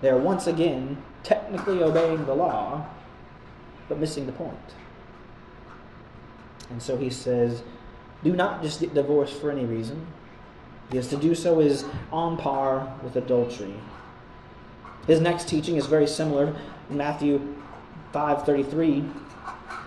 They 0.00 0.10
are 0.10 0.18
once 0.18 0.46
again 0.46 1.02
technically 1.22 1.82
obeying 1.82 2.26
the 2.26 2.34
law, 2.34 2.86
but 3.88 3.98
missing 3.98 4.26
the 4.26 4.32
point. 4.32 4.74
And 6.70 6.82
so 6.82 6.96
he 6.96 7.10
says, 7.10 7.62
do 8.24 8.34
not 8.34 8.62
just 8.62 8.80
get 8.80 8.94
divorced 8.94 9.40
for 9.40 9.50
any 9.50 9.64
reason, 9.64 10.06
because 10.90 11.08
to 11.08 11.16
do 11.16 11.34
so 11.34 11.60
is 11.60 11.84
on 12.12 12.36
par 12.36 12.94
with 13.02 13.16
adultery. 13.16 13.74
His 15.06 15.20
next 15.20 15.48
teaching 15.48 15.76
is 15.76 15.86
very 15.86 16.06
similar 16.06 16.56
Matthew 16.90 17.54
5:33. 18.12 19.08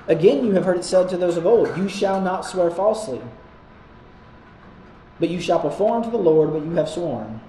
Again, 0.08 0.46
you 0.46 0.54
have 0.54 0.66
heard 0.66 0.78
it 0.78 0.84
said 0.84 1.10
to 1.10 1.18
those 1.18 1.38
of 1.38 1.46
old, 1.46 1.78
You 1.78 1.88
shall 1.88 2.22
not 2.22 2.46
swear 2.46 2.72
falsely, 2.72 3.22
but 5.20 5.30
you 5.30 5.40
shall 5.40 5.60
perform 5.60 6.04
to 6.04 6.10
the 6.10 6.18
Lord 6.18 6.52
what 6.52 6.64
you 6.64 6.72
have 6.72 6.90
sworn. 6.90 7.42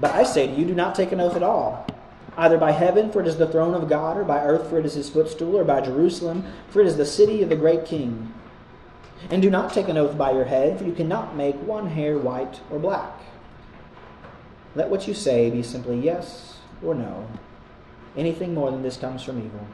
But 0.00 0.12
I 0.12 0.24
say 0.24 0.46
to 0.46 0.52
you, 0.52 0.64
do 0.64 0.74
not 0.74 0.94
take 0.94 1.12
an 1.12 1.20
oath 1.20 1.36
at 1.36 1.42
all 1.42 1.86
either 2.36 2.58
by 2.58 2.72
heaven, 2.72 3.10
for 3.10 3.20
it 3.20 3.28
is 3.28 3.36
the 3.36 3.46
throne 3.46 3.74
of 3.74 3.88
God, 3.88 4.16
or 4.16 4.24
by 4.24 4.40
earth, 4.40 4.68
for 4.68 4.78
it 4.78 4.86
is 4.86 4.94
his 4.94 5.08
footstool, 5.08 5.56
or 5.56 5.64
by 5.64 5.80
Jerusalem, 5.80 6.44
for 6.68 6.80
it 6.80 6.86
is 6.86 6.96
the 6.96 7.06
city 7.06 7.42
of 7.42 7.48
the 7.48 7.56
great 7.56 7.84
king. 7.84 8.32
And 9.30 9.40
do 9.40 9.50
not 9.50 9.72
take 9.72 9.88
an 9.88 9.96
oath 9.96 10.18
by 10.18 10.32
your 10.32 10.44
head, 10.44 10.78
for 10.78 10.84
you 10.84 10.92
cannot 10.92 11.36
make 11.36 11.56
one 11.56 11.88
hair 11.88 12.18
white 12.18 12.60
or 12.70 12.78
black. 12.78 13.20
Let 14.74 14.88
what 14.88 15.06
you 15.06 15.14
say 15.14 15.50
be 15.50 15.62
simply 15.62 16.00
yes 16.00 16.58
or 16.82 16.94
no. 16.94 17.28
Anything 18.16 18.54
more 18.54 18.70
than 18.70 18.82
this 18.82 18.96
comes 18.96 19.22
from 19.22 19.38
evil. 19.38 19.66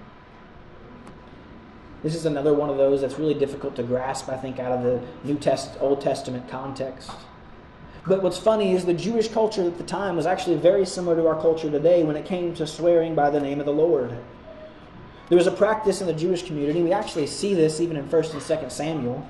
This 2.03 2.15
is 2.15 2.25
another 2.25 2.55
one 2.55 2.71
of 2.71 2.77
those 2.77 3.01
that's 3.01 3.19
really 3.19 3.35
difficult 3.35 3.77
to 3.77 3.83
grasp, 3.83 4.29
I 4.29 4.37
think, 4.37 4.59
out 4.59 4.73
of 4.73 4.83
the 4.83 5.03
New 5.25 5.39
Test, 5.39 5.77
Old 5.81 6.01
Testament 6.01 6.49
context. 6.49 7.11
But 8.07 8.23
what's 8.23 8.39
funny 8.39 8.73
is 8.73 8.85
the 8.85 8.95
Jewish 8.95 9.29
culture 9.29 9.63
at 9.63 9.79
the 9.79 9.85
time 9.85 10.17
was 10.17 10.27
actually 10.27 10.57
very 10.57 10.87
similar 10.87 11.17
to 11.17 11.27
our 11.27 11.41
culture 11.41 11.71
today 11.71 12.03
when 12.03 12.17
it 12.17 12.25
came 12.25 12.55
to 12.55 12.67
swearing 12.67 13.15
by 13.15 13.31
the 13.31 13.41
name 13.41 13.61
of 13.61 13.67
the 13.67 13.73
Lord. 13.73 14.17
There 15.29 15.39
was 15.39 15.47
a 15.47 15.53
practice 15.53 16.01
in 16.01 16.07
the 16.07 16.13
Jewish 16.13 16.45
community, 16.45 16.83
we 16.83 16.93
actually 16.93 17.27
see 17.27 17.55
this 17.55 17.81
even 17.81 17.97
in 17.97 18.09
1st 18.09 18.33
and 18.33 18.43
2nd 18.43 18.73
Samuel, 18.73 19.29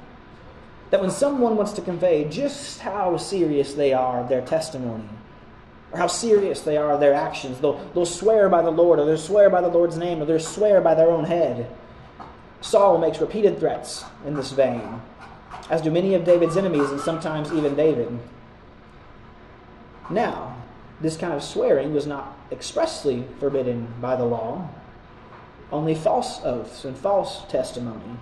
that 0.90 1.00
when 1.00 1.10
someone 1.10 1.56
wants 1.56 1.72
to 1.72 1.82
convey 1.82 2.28
just 2.28 2.80
how 2.80 3.16
serious 3.16 3.74
they 3.74 3.92
are 3.92 4.20
of 4.20 4.28
their 4.28 4.40
testimony, 4.40 5.08
or 5.92 5.98
how 5.98 6.06
serious 6.06 6.60
they 6.60 6.76
are 6.76 6.92
of 6.92 7.00
their 7.00 7.14
actions. 7.14 7.60
They'll, 7.60 7.78
they'll 7.94 8.06
swear 8.06 8.48
by 8.48 8.62
the 8.62 8.70
Lord, 8.70 8.98
or 8.98 9.06
they'll 9.06 9.18
swear 9.18 9.50
by 9.50 9.60
the 9.60 9.68
Lord's 9.68 9.96
name, 9.96 10.22
or 10.22 10.24
they'll 10.24 10.38
swear 10.38 10.80
by 10.80 10.94
their 10.94 11.10
own 11.10 11.24
head. 11.24 11.68
Saul 12.60 12.98
makes 12.98 13.20
repeated 13.20 13.58
threats 13.58 14.04
in 14.24 14.34
this 14.34 14.52
vein, 14.52 15.00
as 15.68 15.82
do 15.82 15.90
many 15.90 16.14
of 16.14 16.24
David's 16.24 16.56
enemies, 16.56 16.90
and 16.90 17.00
sometimes 17.00 17.52
even 17.52 17.74
David. 17.74 18.18
Now, 20.10 20.56
this 21.00 21.16
kind 21.16 21.32
of 21.32 21.42
swearing 21.42 21.94
was 21.94 22.06
not 22.06 22.36
expressly 22.52 23.24
forbidden 23.38 23.88
by 24.00 24.16
the 24.16 24.24
law, 24.24 24.68
only 25.72 25.94
false 25.94 26.40
oaths 26.44 26.84
and 26.84 26.96
false 26.96 27.44
testimony. 27.48 28.18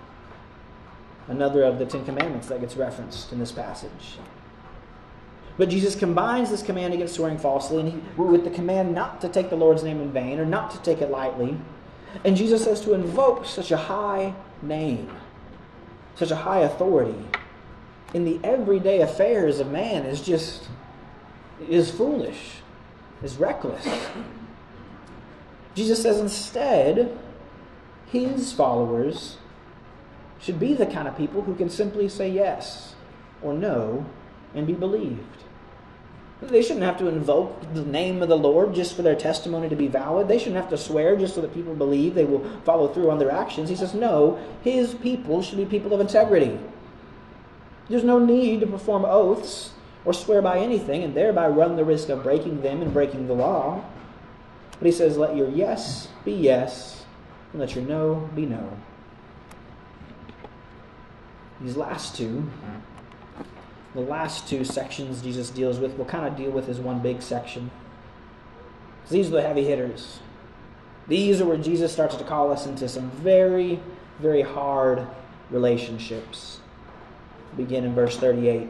Another 1.27 1.63
of 1.63 1.77
the 1.77 1.85
Ten 1.85 2.05
Commandments 2.05 2.47
that 2.47 2.61
gets 2.61 2.75
referenced 2.75 3.31
in 3.31 3.39
this 3.39 3.51
passage. 3.51 4.17
But 5.57 5.69
Jesus 5.69 5.95
combines 5.95 6.49
this 6.49 6.63
command 6.63 6.93
against 6.93 7.15
swearing 7.15 7.37
falsely 7.37 7.81
and 7.81 7.89
he, 7.89 8.21
with 8.21 8.45
the 8.45 8.49
command 8.49 8.95
not 8.95 9.19
to 9.21 9.29
take 9.29 9.49
the 9.49 9.57
Lord's 9.57 9.83
name 9.83 9.99
in 9.99 10.11
vain 10.11 10.39
or 10.39 10.45
not 10.45 10.71
to 10.71 10.81
take 10.81 11.01
it 11.01 11.11
lightly. 11.11 11.57
And 12.23 12.37
Jesus 12.37 12.63
says 12.63 12.81
to 12.81 12.93
invoke 12.93 13.45
such 13.45 13.71
a 13.71 13.77
high 13.77 14.33
name, 14.61 15.11
such 16.15 16.31
a 16.31 16.35
high 16.35 16.61
authority 16.61 17.25
in 18.13 18.25
the 18.25 18.39
everyday 18.43 19.01
affairs 19.01 19.59
of 19.59 19.71
man 19.71 20.05
is 20.05 20.21
just 20.21 20.67
is 21.67 21.91
foolish, 21.91 22.57
is 23.23 23.37
reckless. 23.37 23.87
Jesus 25.75 26.01
says 26.01 26.19
instead, 26.19 27.17
his 28.07 28.51
followers 28.53 29.37
should 30.39 30.59
be 30.59 30.73
the 30.73 30.85
kind 30.85 31.07
of 31.07 31.17
people 31.17 31.41
who 31.41 31.55
can 31.55 31.69
simply 31.69 32.09
say 32.09 32.29
yes 32.29 32.95
or 33.41 33.53
no 33.53 34.05
and 34.55 34.65
be 34.65 34.73
believed. 34.73 35.43
They 36.41 36.61
shouldn't 36.61 36.85
have 36.85 36.97
to 36.99 37.07
invoke 37.07 37.73
the 37.73 37.83
name 37.83 38.21
of 38.21 38.29
the 38.29 38.37
Lord 38.37 38.73
just 38.73 38.95
for 38.95 39.01
their 39.01 39.15
testimony 39.15 39.67
to 39.67 39.75
be 39.75 39.87
valid. 39.87 40.29
They 40.29 40.39
shouldn't 40.39 40.55
have 40.55 40.69
to 40.69 40.77
swear 40.77 41.17
just 41.17 41.35
so 41.35 41.41
that 41.41 41.53
people 41.53 41.75
believe 41.75 42.15
they 42.15 42.23
will 42.23 42.49
follow 42.61 42.87
through 42.87 43.11
on 43.11 43.19
their 43.19 43.31
actions. 43.31 43.69
He 43.69 43.75
says, 43.75 43.93
no, 43.93 44.39
his 44.63 44.93
people 44.93 45.41
should 45.41 45.57
be 45.57 45.65
people 45.65 45.93
of 45.93 45.99
integrity. 45.99 46.57
There's 47.89 48.05
no 48.05 48.19
need 48.19 48.61
to 48.61 48.67
perform 48.67 49.03
oaths 49.03 49.71
or 50.05 50.13
swear 50.13 50.41
by 50.41 50.59
anything 50.59 51.03
and 51.03 51.15
thereby 51.15 51.47
run 51.47 51.75
the 51.75 51.85
risk 51.85 52.09
of 52.09 52.23
breaking 52.23 52.61
them 52.61 52.81
and 52.81 52.93
breaking 52.93 53.27
the 53.27 53.33
law. 53.33 53.83
But 54.79 54.85
he 54.85 54.91
says, 54.91 55.17
let 55.17 55.35
your 55.35 55.49
yes 55.49 56.07
be 56.23 56.31
yes, 56.31 57.05
and 57.51 57.59
let 57.59 57.75
your 57.75 57.83
no 57.83 58.29
be 58.35 58.45
no. 58.45 58.77
These 61.59 61.75
last 61.75 62.15
two, 62.15 62.49
the 63.93 64.01
last 64.01 64.47
two 64.47 64.63
sections 64.63 65.21
Jesus 65.21 65.49
deals 65.49 65.79
with, 65.79 65.93
we'll 65.93 66.07
kind 66.07 66.25
of 66.25 66.37
deal 66.37 66.51
with 66.51 66.69
as 66.69 66.79
one 66.79 67.01
big 67.01 67.21
section. 67.21 67.69
These 69.09 69.27
are 69.27 69.31
the 69.31 69.41
heavy 69.41 69.65
hitters. 69.65 70.19
These 71.07 71.41
are 71.41 71.45
where 71.45 71.57
Jesus 71.57 71.91
starts 71.91 72.15
to 72.15 72.23
call 72.23 72.51
us 72.51 72.65
into 72.67 72.87
some 72.87 73.09
very, 73.11 73.79
very 74.19 74.43
hard 74.43 75.07
relationships. 75.49 76.59
Begin 77.57 77.83
in 77.83 77.95
verse 77.95 78.15
38. 78.17 78.69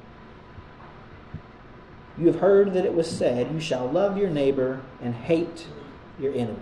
You 2.21 2.27
have 2.27 2.39
heard 2.39 2.73
that 2.73 2.85
it 2.85 2.93
was 2.93 3.09
said, 3.09 3.51
You 3.51 3.59
shall 3.59 3.89
love 3.89 4.15
your 4.15 4.29
neighbor 4.29 4.81
and 5.01 5.15
hate 5.15 5.65
your 6.19 6.31
enemy. 6.35 6.59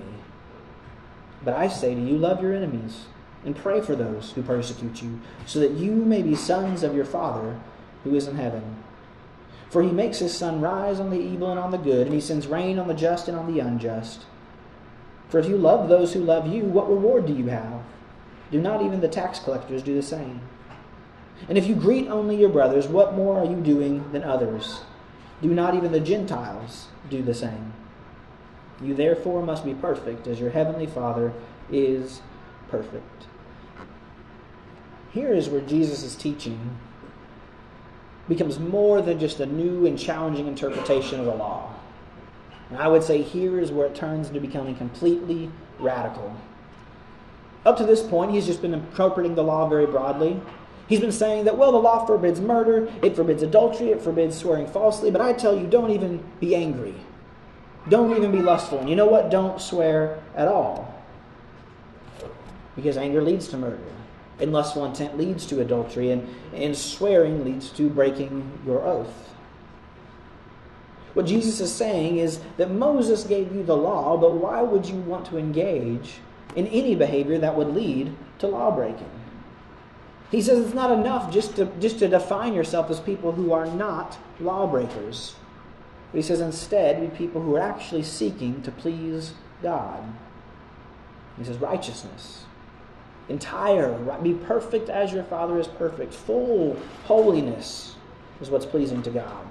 But 1.43 1.53
I 1.53 1.67
say 1.67 1.93
to 1.93 1.99
you, 1.99 2.17
love 2.17 2.41
your 2.41 2.53
enemies 2.53 3.07
and 3.43 3.57
pray 3.57 3.81
for 3.81 3.93
those 3.93 4.31
who 4.31 4.41
persecute 4.41 5.01
you, 5.01 5.19
so 5.45 5.59
that 5.59 5.71
you 5.71 5.91
may 5.91 6.21
be 6.21 6.33
sons 6.33 6.81
of 6.81 6.95
your 6.95 7.03
Father 7.03 7.59
who 8.05 8.15
is 8.15 8.25
in 8.25 8.37
heaven. 8.37 8.77
For 9.69 9.83
he 9.83 9.91
makes 9.91 10.19
his 10.19 10.33
sun 10.33 10.61
rise 10.61 10.97
on 10.97 11.09
the 11.09 11.19
evil 11.19 11.51
and 11.51 11.59
on 11.59 11.71
the 11.71 11.77
good, 11.77 12.07
and 12.07 12.13
he 12.13 12.21
sends 12.21 12.47
rain 12.47 12.79
on 12.79 12.87
the 12.87 12.93
just 12.93 13.27
and 13.27 13.37
on 13.37 13.53
the 13.53 13.59
unjust. 13.59 14.25
For 15.27 15.39
if 15.39 15.45
you 15.45 15.57
love 15.57 15.89
those 15.89 16.13
who 16.13 16.21
love 16.21 16.47
you, 16.47 16.63
what 16.63 16.89
reward 16.89 17.25
do 17.25 17.33
you 17.33 17.47
have? 17.47 17.81
Do 18.49 18.61
not 18.61 18.81
even 18.81 19.01
the 19.01 19.09
tax 19.09 19.39
collectors 19.39 19.83
do 19.83 19.93
the 19.93 20.01
same? 20.01 20.39
And 21.49 21.57
if 21.57 21.67
you 21.67 21.75
greet 21.75 22.07
only 22.07 22.37
your 22.37 22.49
brothers, 22.49 22.87
what 22.87 23.15
more 23.15 23.37
are 23.39 23.45
you 23.45 23.57
doing 23.57 24.09
than 24.13 24.23
others? 24.23 24.81
Do 25.41 25.49
not 25.49 25.75
even 25.75 25.91
the 25.91 25.99
Gentiles 25.99 26.87
do 27.09 27.21
the 27.21 27.33
same? 27.33 27.73
You 28.81 28.93
therefore 28.93 29.41
must 29.41 29.65
be 29.65 29.73
perfect 29.73 30.27
as 30.27 30.39
your 30.39 30.51
heavenly 30.51 30.85
Father 30.85 31.33
is 31.71 32.21
perfect. 32.69 33.27
Here 35.11 35.33
is 35.33 35.49
where 35.49 35.61
Jesus' 35.61 36.15
teaching 36.15 36.77
becomes 38.27 38.59
more 38.59 39.01
than 39.01 39.19
just 39.19 39.39
a 39.39 39.45
new 39.45 39.85
and 39.85 39.97
challenging 39.97 40.47
interpretation 40.47 41.19
of 41.19 41.25
the 41.25 41.35
law. 41.35 41.73
And 42.69 42.77
I 42.77 42.87
would 42.87 43.03
say 43.03 43.21
here 43.21 43.59
is 43.59 43.71
where 43.71 43.87
it 43.87 43.95
turns 43.95 44.27
into 44.27 44.39
becoming 44.39 44.75
completely 44.75 45.49
radical. 45.79 46.35
Up 47.65 47.77
to 47.77 47.85
this 47.85 48.03
point, 48.03 48.31
he's 48.31 48.45
just 48.45 48.61
been 48.61 48.73
interpreting 48.73 49.35
the 49.35 49.43
law 49.43 49.67
very 49.67 49.87
broadly. 49.87 50.39
He's 50.89 50.99
been 50.99 51.11
saying 51.11 51.45
that, 51.45 51.55
well, 51.55 51.71
the 51.71 51.77
law 51.77 52.03
forbids 52.03 52.41
murder, 52.41 52.91
it 53.03 53.15
forbids 53.15 53.43
adultery, 53.43 53.91
it 53.91 54.01
forbids 54.01 54.35
swearing 54.35 54.65
falsely, 54.65 55.11
but 55.11 55.21
I 55.21 55.33
tell 55.33 55.55
you, 55.55 55.67
don't 55.67 55.91
even 55.91 56.23
be 56.39 56.55
angry. 56.55 56.95
Don't 57.89 58.17
even 58.17 58.31
be 58.31 58.39
lustful. 58.39 58.79
And 58.79 58.89
you 58.89 58.95
know 58.95 59.05
what? 59.05 59.29
Don't 59.29 59.61
swear 59.61 60.19
at 60.35 60.47
all. 60.47 60.99
Because 62.75 62.97
anger 62.97 63.21
leads 63.21 63.47
to 63.49 63.57
murder, 63.57 63.77
and 64.39 64.51
lustful 64.51 64.83
intent 64.83 65.15
leads 65.15 65.45
to 65.47 65.61
adultery, 65.61 66.09
and, 66.09 66.27
and 66.55 66.75
swearing 66.75 67.45
leads 67.45 67.69
to 67.69 67.87
breaking 67.87 68.59
your 68.65 68.83
oath. 68.83 69.35
What 71.13 71.27
Jesus 71.27 71.59
is 71.59 71.71
saying 71.71 72.17
is 72.17 72.39
that 72.57 72.71
Moses 72.71 73.25
gave 73.25 73.53
you 73.53 73.61
the 73.61 73.77
law, 73.77 74.17
but 74.17 74.33
why 74.33 74.63
would 74.63 74.87
you 74.87 74.95
want 74.95 75.27
to 75.27 75.37
engage 75.37 76.15
in 76.55 76.65
any 76.67 76.95
behavior 76.95 77.37
that 77.37 77.55
would 77.55 77.75
lead 77.75 78.15
to 78.39 78.47
law 78.47 78.71
breaking? 78.71 79.18
He 80.31 80.41
says 80.41 80.59
it's 80.59 80.75
not 80.75 80.91
enough 80.91 81.31
just 81.33 81.55
to, 81.55 81.65
just 81.79 81.99
to 81.99 82.07
define 82.07 82.53
yourself 82.53 82.89
as 82.89 82.99
people 82.99 83.31
who 83.31 83.51
are 83.51 83.65
not 83.65 84.17
lawbreakers. 84.39 85.35
But 86.11 86.17
he 86.17 86.21
says 86.21 86.39
instead, 86.39 87.01
be 87.01 87.17
people 87.17 87.41
who 87.41 87.55
are 87.55 87.61
actually 87.61 88.03
seeking 88.03 88.61
to 88.63 88.71
please 88.71 89.33
God. 89.63 90.03
He 91.37 91.43
says 91.43 91.57
righteousness. 91.57 92.45
Entire, 93.27 93.93
be 94.23 94.33
perfect 94.33 94.89
as 94.89 95.13
your 95.13 95.23
Father 95.23 95.59
is 95.59 95.67
perfect. 95.67 96.13
Full 96.13 96.77
holiness 97.05 97.95
is 98.41 98.49
what's 98.49 98.65
pleasing 98.65 99.03
to 99.03 99.11
God. 99.11 99.45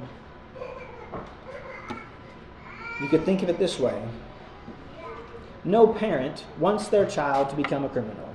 You 3.01 3.09
could 3.09 3.25
think 3.25 3.43
of 3.43 3.49
it 3.49 3.59
this 3.59 3.79
way 3.79 4.03
no 5.65 5.87
parent 5.87 6.45
wants 6.59 6.89
their 6.89 7.05
child 7.05 7.51
to 7.51 7.57
become 7.57 7.85
a 7.85 7.89
criminal. 7.89 8.28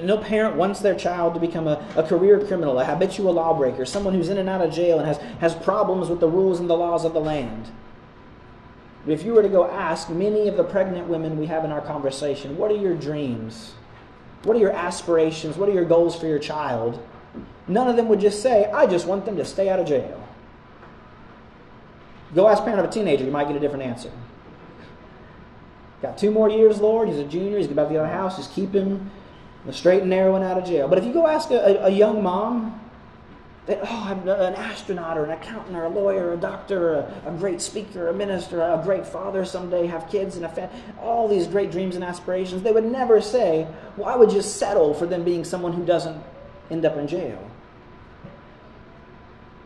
No 0.00 0.18
parent 0.18 0.56
wants 0.56 0.80
their 0.80 0.94
child 0.94 1.34
to 1.34 1.40
become 1.40 1.66
a, 1.68 1.84
a 1.96 2.02
career 2.02 2.44
criminal, 2.44 2.78
a 2.78 2.84
habitual 2.84 3.32
lawbreaker, 3.32 3.84
someone 3.84 4.14
who's 4.14 4.28
in 4.28 4.38
and 4.38 4.48
out 4.48 4.60
of 4.60 4.72
jail 4.72 4.98
and 4.98 5.06
has, 5.06 5.18
has 5.40 5.54
problems 5.54 6.08
with 6.08 6.20
the 6.20 6.28
rules 6.28 6.60
and 6.60 6.70
the 6.70 6.76
laws 6.76 7.04
of 7.04 7.12
the 7.12 7.20
land. 7.20 7.70
If 9.06 9.24
you 9.24 9.34
were 9.34 9.42
to 9.42 9.48
go 9.48 9.68
ask 9.68 10.08
many 10.08 10.48
of 10.48 10.56
the 10.56 10.64
pregnant 10.64 11.08
women 11.08 11.38
we 11.38 11.46
have 11.46 11.64
in 11.64 11.72
our 11.72 11.80
conversation, 11.80 12.56
what 12.56 12.70
are 12.70 12.76
your 12.76 12.94
dreams? 12.94 13.74
What 14.44 14.56
are 14.56 14.60
your 14.60 14.72
aspirations? 14.72 15.56
What 15.56 15.68
are 15.68 15.72
your 15.72 15.84
goals 15.84 16.18
for 16.18 16.26
your 16.26 16.38
child? 16.38 17.04
None 17.66 17.88
of 17.88 17.96
them 17.96 18.08
would 18.08 18.20
just 18.20 18.42
say, 18.42 18.70
I 18.70 18.86
just 18.86 19.06
want 19.06 19.24
them 19.24 19.36
to 19.36 19.44
stay 19.44 19.68
out 19.68 19.80
of 19.80 19.86
jail. 19.86 20.22
Go 22.34 22.48
ask 22.48 22.62
parent 22.62 22.80
of 22.80 22.86
a 22.86 22.92
teenager, 22.92 23.24
you 23.24 23.30
might 23.30 23.48
get 23.48 23.56
a 23.56 23.60
different 23.60 23.84
answer. 23.84 24.10
Got 26.02 26.18
two 26.18 26.32
more 26.32 26.50
years, 26.50 26.80
Lord. 26.80 27.08
He's 27.08 27.18
a 27.18 27.24
junior. 27.24 27.58
He's 27.58 27.70
about 27.70 27.84
to 27.84 27.90
get 27.90 28.00
out 28.00 28.06
of 28.06 28.10
the 28.10 28.16
house. 28.16 28.36
Just 28.36 28.52
keep 28.52 28.72
him 28.72 29.10
the 29.66 29.72
straight 29.72 30.00
and 30.00 30.10
narrow 30.10 30.34
and 30.34 30.44
out 30.44 30.58
of 30.58 30.64
jail. 30.64 30.88
But 30.88 30.98
if 30.98 31.04
you 31.04 31.12
go 31.12 31.26
ask 31.26 31.50
a, 31.50 31.84
a, 31.84 31.90
young 31.90 32.22
mom 32.22 32.80
that, 33.66 33.78
oh, 33.82 34.04
I'm 34.08 34.28
an 34.28 34.54
astronaut 34.54 35.16
or 35.16 35.24
an 35.24 35.30
accountant 35.30 35.76
or 35.76 35.84
a 35.84 35.88
lawyer 35.88 36.28
or 36.28 36.34
a 36.34 36.36
doctor 36.36 36.94
or 36.94 36.94
a, 36.94 37.28
a 37.28 37.38
great 37.38 37.60
speaker, 37.60 38.08
a 38.08 38.12
minister, 38.12 38.60
a 38.60 38.80
great 38.82 39.06
father 39.06 39.44
someday, 39.44 39.86
have 39.86 40.08
kids 40.10 40.36
and 40.36 40.44
a 40.44 40.48
family, 40.48 40.76
all 41.00 41.28
these 41.28 41.46
great 41.46 41.70
dreams 41.70 41.94
and 41.94 42.02
aspirations, 42.02 42.62
they 42.62 42.72
would 42.72 42.84
never 42.84 43.20
say, 43.20 43.68
well, 43.96 44.18
would 44.18 44.30
just 44.30 44.56
settle 44.56 44.94
for 44.94 45.06
them 45.06 45.22
being 45.22 45.44
someone 45.44 45.72
who 45.72 45.84
doesn't 45.84 46.20
end 46.70 46.84
up 46.84 46.96
in 46.96 47.06
jail. 47.06 47.50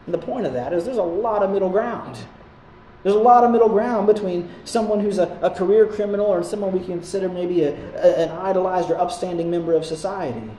And 0.05 0.15
the 0.15 0.19
point 0.19 0.47
of 0.47 0.53
that 0.53 0.73
is 0.73 0.85
there's 0.85 0.99
a 0.99 1.03
lot 1.03 1.43
of 1.43 1.51
middle 1.51 1.71
ground 1.71 2.19
There's 3.07 3.15
a 3.15 3.21
lot 3.21 3.45
of 3.45 3.53
middle 3.53 3.69
ground 3.69 4.09
between 4.09 4.51
someone 4.65 4.99
who's 4.99 5.19
a, 5.19 5.39
a 5.41 5.49
career 5.49 5.87
criminal 5.87 6.27
or 6.27 6.43
someone 6.43 6.73
we 6.73 6.85
consider 6.85 7.29
maybe 7.29 7.63
a, 7.63 7.73
a, 7.95 8.25
an 8.25 8.31
idolized 8.31 8.91
or 8.91 8.99
upstanding 9.01 9.49
member 9.49 9.75
of 9.75 9.87
society. 9.87 10.51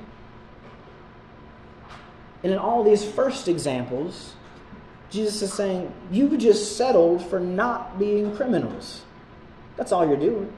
And 2.44 2.54
in 2.54 2.58
all 2.58 2.86
these 2.86 3.04
first 3.04 3.50
examples, 3.50 4.32
Jesus 5.10 5.42
is 5.42 5.52
saying, 5.52 5.94
You've 6.10 6.38
just 6.38 6.78
settled 6.78 7.22
for 7.22 7.42
not 7.42 8.00
being 8.00 8.34
criminals. 8.34 9.02
That's 9.76 9.92
all 9.92 10.08
you're 10.08 10.16
doing. 10.16 10.54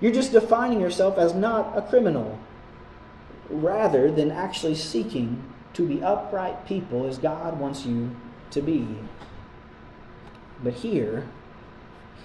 You're 0.00 0.12
just 0.12 0.30
defining 0.30 0.80
yourself 0.80 1.18
as 1.18 1.34
not 1.34 1.76
a 1.76 1.82
criminal, 1.82 2.38
rather 3.50 4.08
than 4.08 4.30
actually 4.30 4.76
seeking 4.76 5.42
to 5.72 5.84
be 5.84 6.00
upright 6.00 6.64
people 6.64 7.08
as 7.08 7.18
God 7.18 7.58
wants 7.58 7.84
you 7.84 8.14
to 8.52 8.62
be. 8.62 8.86
But 10.62 10.74
here, 10.74 11.28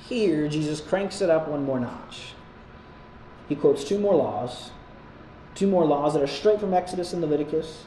here, 0.07 0.47
Jesus 0.47 0.81
cranks 0.81 1.21
it 1.21 1.29
up 1.29 1.47
one 1.47 1.63
more 1.63 1.79
notch. 1.79 2.33
He 3.47 3.55
quotes 3.55 3.83
two 3.83 3.99
more 3.99 4.15
laws, 4.15 4.71
two 5.55 5.67
more 5.67 5.85
laws 5.85 6.13
that 6.13 6.23
are 6.23 6.27
straight 6.27 6.59
from 6.59 6.73
Exodus 6.73 7.13
and 7.13 7.21
Leviticus. 7.21 7.85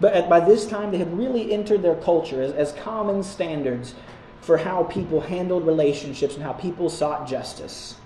But 0.00 0.28
by 0.28 0.40
this 0.40 0.66
time, 0.66 0.90
they 0.90 0.98
had 0.98 1.16
really 1.16 1.52
entered 1.52 1.82
their 1.82 1.94
culture 1.94 2.42
as, 2.42 2.52
as 2.52 2.72
common 2.72 3.22
standards 3.22 3.94
for 4.40 4.58
how 4.58 4.84
people 4.84 5.20
handled 5.20 5.66
relationships 5.66 6.34
and 6.34 6.42
how 6.42 6.52
people 6.52 6.90
sought 6.90 7.26
justice. 7.26 7.96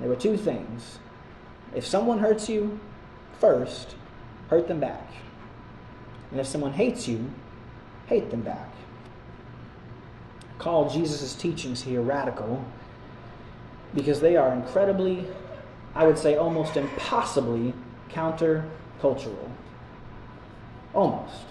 There 0.00 0.08
were 0.08 0.16
two 0.16 0.36
things. 0.36 0.98
If 1.74 1.86
someone 1.86 2.18
hurts 2.18 2.48
you, 2.48 2.80
first, 3.38 3.94
hurt 4.48 4.66
them 4.66 4.80
back. 4.80 5.12
And 6.30 6.40
if 6.40 6.46
someone 6.46 6.72
hates 6.72 7.06
you, 7.06 7.30
hate 8.06 8.30
them 8.30 8.42
back. 8.42 8.70
Call 10.58 10.88
Jesus' 10.88 11.34
teachings 11.34 11.82
here 11.82 12.00
radical 12.00 12.64
because 13.94 14.20
they 14.20 14.36
are 14.36 14.52
incredibly, 14.52 15.26
I 15.94 16.06
would 16.06 16.18
say 16.18 16.36
almost 16.36 16.76
impossibly 16.76 17.74
countercultural. 18.10 19.50
Almost. 20.94 21.44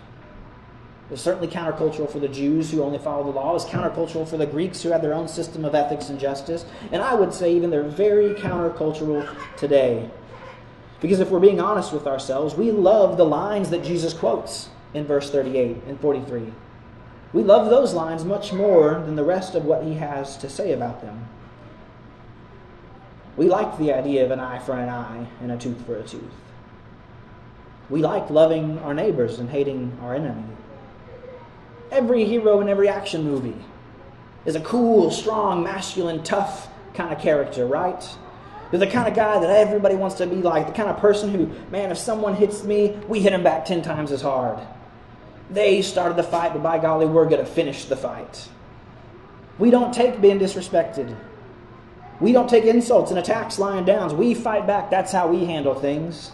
It's 1.11 1.21
certainly 1.21 1.47
countercultural 1.47 2.09
for 2.09 2.17
the 2.19 2.27
Jews 2.27 2.71
who 2.71 2.81
only 2.81 2.97
follow 2.97 3.23
the 3.23 3.29
law. 3.29 3.55
It's 3.55 3.65
countercultural 3.65 4.27
for 4.27 4.37
the 4.37 4.47
Greeks 4.47 4.81
who 4.81 4.89
had 4.89 5.03
their 5.03 5.13
own 5.13 5.27
system 5.27 5.63
of 5.63 5.75
ethics 5.75 6.09
and 6.09 6.19
justice. 6.19 6.65
And 6.91 7.01
I 7.01 7.13
would 7.13 7.31
say 7.33 7.55
even 7.55 7.69
they're 7.69 7.83
very 7.83 8.33
countercultural 8.33 9.27
today. 9.55 10.09
Because 11.01 11.19
if 11.19 11.29
we're 11.29 11.39
being 11.39 11.59
honest 11.59 11.93
with 11.93 12.07
ourselves, 12.07 12.55
we 12.55 12.71
love 12.71 13.17
the 13.17 13.25
lines 13.25 13.69
that 13.69 13.83
Jesus 13.83 14.13
quotes 14.13 14.69
in 14.95 15.05
verse 15.05 15.29
38 15.29 15.83
and 15.87 15.99
43. 15.99 16.51
We 17.35 17.43
love 17.43 17.69
those 17.69 17.93
lines 17.93 18.23
much 18.23 18.53
more 18.53 18.93
than 19.05 19.17
the 19.17 19.23
rest 19.25 19.55
of 19.55 19.65
what 19.65 19.83
he 19.83 19.95
has 19.95 20.37
to 20.37 20.49
say 20.49 20.71
about 20.71 21.01
them. 21.01 21.27
We 23.35 23.49
like 23.49 23.77
the 23.77 23.91
idea 23.91 24.23
of 24.23 24.31
an 24.31 24.39
eye 24.39 24.59
for 24.59 24.71
an 24.71 24.87
eye 24.87 25.27
and 25.41 25.51
a 25.51 25.57
tooth 25.57 25.85
for 25.85 25.97
a 25.97 26.03
tooth. 26.03 26.23
We 27.89 28.01
like 28.01 28.29
loving 28.29 28.79
our 28.79 28.93
neighbors 28.93 29.37
and 29.37 29.49
hating 29.49 29.97
our 30.01 30.15
enemy. 30.15 30.45
Every 31.91 32.23
hero 32.23 32.61
in 32.61 32.69
every 32.69 32.87
action 32.87 33.25
movie 33.25 33.65
is 34.45 34.55
a 34.55 34.61
cool, 34.61 35.11
strong, 35.11 35.61
masculine, 35.61 36.23
tough 36.23 36.69
kind 36.93 37.13
of 37.13 37.19
character, 37.19 37.65
right? 37.65 38.01
They're 38.71 38.79
the 38.79 38.87
kind 38.87 39.09
of 39.09 39.13
guy 39.13 39.39
that 39.41 39.49
everybody 39.49 39.95
wants 39.95 40.15
to 40.15 40.25
be 40.25 40.37
like, 40.37 40.67
the 40.67 40.73
kind 40.73 40.87
of 40.87 40.99
person 40.99 41.31
who, 41.31 41.51
man, 41.69 41.91
if 41.91 41.97
someone 41.97 42.35
hits 42.35 42.63
me, 42.63 42.97
we 43.09 43.19
hit 43.19 43.33
him 43.33 43.43
back 43.43 43.65
10 43.65 43.81
times 43.81 44.13
as 44.13 44.21
hard. 44.21 44.65
They 45.49 45.81
started 45.81 46.17
the 46.17 46.23
fight, 46.23 46.53
but 46.53 46.63
by 46.63 46.79
golly, 46.79 47.05
we're 47.05 47.29
going 47.29 47.43
to 47.43 47.49
finish 47.49 47.85
the 47.85 47.95
fight. 47.95 48.49
We 49.57 49.69
don't 49.69 49.93
take 49.93 50.19
being 50.21 50.39
disrespected. 50.39 51.15
We 52.19 52.31
don't 52.31 52.49
take 52.49 52.63
insults 52.65 53.11
and 53.11 53.19
attacks 53.19 53.59
lying 53.59 53.85
down. 53.85 54.17
We 54.17 54.33
fight 54.33 54.65
back. 54.65 54.89
That's 54.89 55.11
how 55.11 55.27
we 55.27 55.45
handle 55.45 55.75
things. 55.75 56.31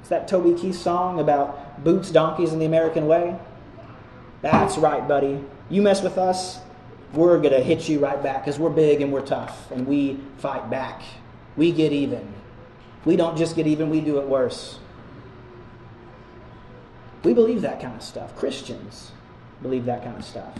It's 0.00 0.08
that 0.08 0.28
Toby 0.28 0.60
Keith 0.60 0.76
song 0.76 1.20
about 1.20 1.84
boots, 1.84 2.10
donkeys, 2.10 2.52
and 2.52 2.60
the 2.60 2.66
American 2.66 3.06
way. 3.06 3.38
That's 4.42 4.78
right, 4.78 5.06
buddy. 5.06 5.44
You 5.70 5.82
mess 5.82 6.02
with 6.02 6.18
us, 6.18 6.60
we're 7.12 7.38
going 7.38 7.54
to 7.54 7.62
hit 7.62 7.88
you 7.88 7.98
right 7.98 8.22
back 8.22 8.44
because 8.44 8.58
we're 8.58 8.70
big 8.70 9.00
and 9.00 9.12
we're 9.12 9.24
tough 9.24 9.70
and 9.70 9.86
we 9.86 10.20
fight 10.38 10.68
back. 10.70 11.02
We 11.56 11.72
get 11.72 11.92
even. 11.92 12.34
We 13.04 13.16
don't 13.16 13.36
just 13.36 13.56
get 13.56 13.66
even, 13.66 13.90
we 13.90 14.00
do 14.00 14.18
it 14.18 14.26
worse. 14.26 14.78
We 17.24 17.34
believe 17.34 17.62
that 17.62 17.80
kind 17.80 17.96
of 17.96 18.02
stuff. 18.02 18.36
Christians 18.36 19.12
believe 19.62 19.84
that 19.86 20.04
kind 20.04 20.16
of 20.16 20.24
stuff. 20.24 20.54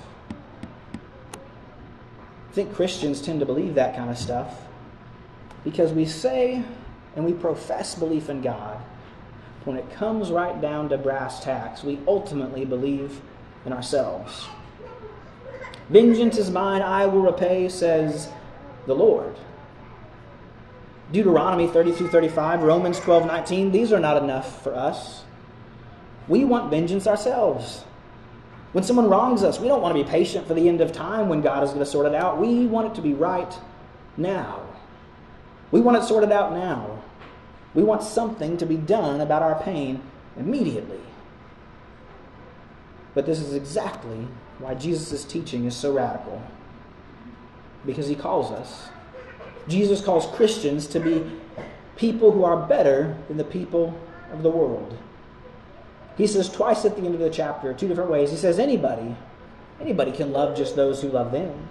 I 2.51 2.53
think 2.53 2.75
Christians 2.75 3.23
tend 3.23 3.41
to 3.41 3.47
believe 3.47 3.75
that 3.75 3.95
kind 3.95 4.11
of 4.11 4.19
stuff 4.19 4.63
because 5.65 5.93
we 5.93 6.07
say 6.07 6.65
and 7.15 7.25
we 7.25 7.33
profess 7.33 7.95
belief 7.95 8.29
in 8.29 8.43
God. 8.43 8.79
When 9.65 9.77
it 9.77 9.91
comes 9.91 10.31
right 10.31 10.61
down 10.61 10.89
to 10.89 10.99
brass 10.99 11.43
tacks, 11.45 11.85
we 11.85 11.99
ultimately 12.07 12.65
believe 12.65 13.21
in 13.67 13.73
ourselves. 13.73 14.47
Vengeance 15.91 16.39
is 16.39 16.51
mine, 16.51 16.83
I 16.83 17.07
will 17.07 17.23
repay, 17.23 17.69
says 17.69 18.31
the 18.87 18.95
Lord. 18.95 19.37
Deuteronomy 21.13 21.67
32 21.67 22.09
35, 22.09 22.63
Romans 22.63 23.01
12 23.01 23.27
19, 23.27 23.73
these 23.73 23.93
are 23.93 24.01
not 24.01 24.23
enough 24.23 24.63
for 24.63 24.75
us. 24.75 25.25
We 26.29 26.45
want 26.45 26.71
vengeance 26.71 27.07
ourselves. 27.07 27.85
When 28.73 28.85
someone 28.85 29.09
wrongs 29.09 29.43
us, 29.43 29.59
we 29.59 29.67
don't 29.67 29.81
want 29.81 29.97
to 29.97 30.05
be 30.05 30.09
patient 30.09 30.47
for 30.47 30.55
the 30.55 30.69
end 30.69 30.81
of 30.81 30.93
time 30.93 31.29
when 31.29 31.41
God 31.41 31.65
is 31.65 31.71
going 31.71 31.81
to 31.81 31.91
sort 31.91 32.07
it 32.07 32.15
out. 32.15 32.39
We 32.39 32.67
want 32.67 32.89
it 32.89 32.95
to 32.97 33.03
be 33.03 33.15
right 33.15 33.53
now. 34.17 34.63
We 35.71 35.81
want 35.81 35.97
it 35.97 36.05
sorted 36.05 36.33
out 36.33 36.53
now. 36.53 37.03
We 37.75 37.83
want 37.83 38.03
something 38.03 38.57
to 38.59 38.67
be 38.67 38.77
done 38.77 39.21
about 39.21 39.43
our 39.43 39.63
pain 39.63 40.03
immediately. 40.37 41.01
But 43.15 43.27
this 43.27 43.41
is 43.41 43.55
exactly 43.55 44.29
why 44.59 44.75
Jesus' 44.75 45.25
teaching 45.25 45.65
is 45.65 45.75
so 45.75 45.93
radical. 45.93 46.43
Because 47.87 48.09
he 48.09 48.15
calls 48.15 48.51
us. 48.51 48.89
Jesus 49.67 50.03
calls 50.03 50.27
Christians 50.37 50.87
to 50.89 51.01
be 51.01 51.31
people 51.97 52.33
who 52.33 52.45
are 52.45 52.67
better 52.67 53.17
than 53.29 53.37
the 53.37 53.45
people 53.45 53.99
of 54.33 54.43
the 54.43 54.51
world. 54.51 54.97
He 56.19 56.27
says 56.27 56.51
twice 56.51 56.85
at 56.85 56.97
the 56.97 57.03
end 57.03 57.15
of 57.15 57.21
the 57.21 57.31
chapter, 57.31 57.73
two 57.73 57.87
different 57.87 58.11
ways. 58.11 58.31
He 58.31 58.37
says, 58.37 58.59
anybody, 58.59 59.17
anybody 59.81 60.11
can 60.11 60.33
love 60.33 60.57
just 60.57 60.75
those 60.75 61.01
who 61.01 61.09
love 61.09 61.31
them. 61.31 61.69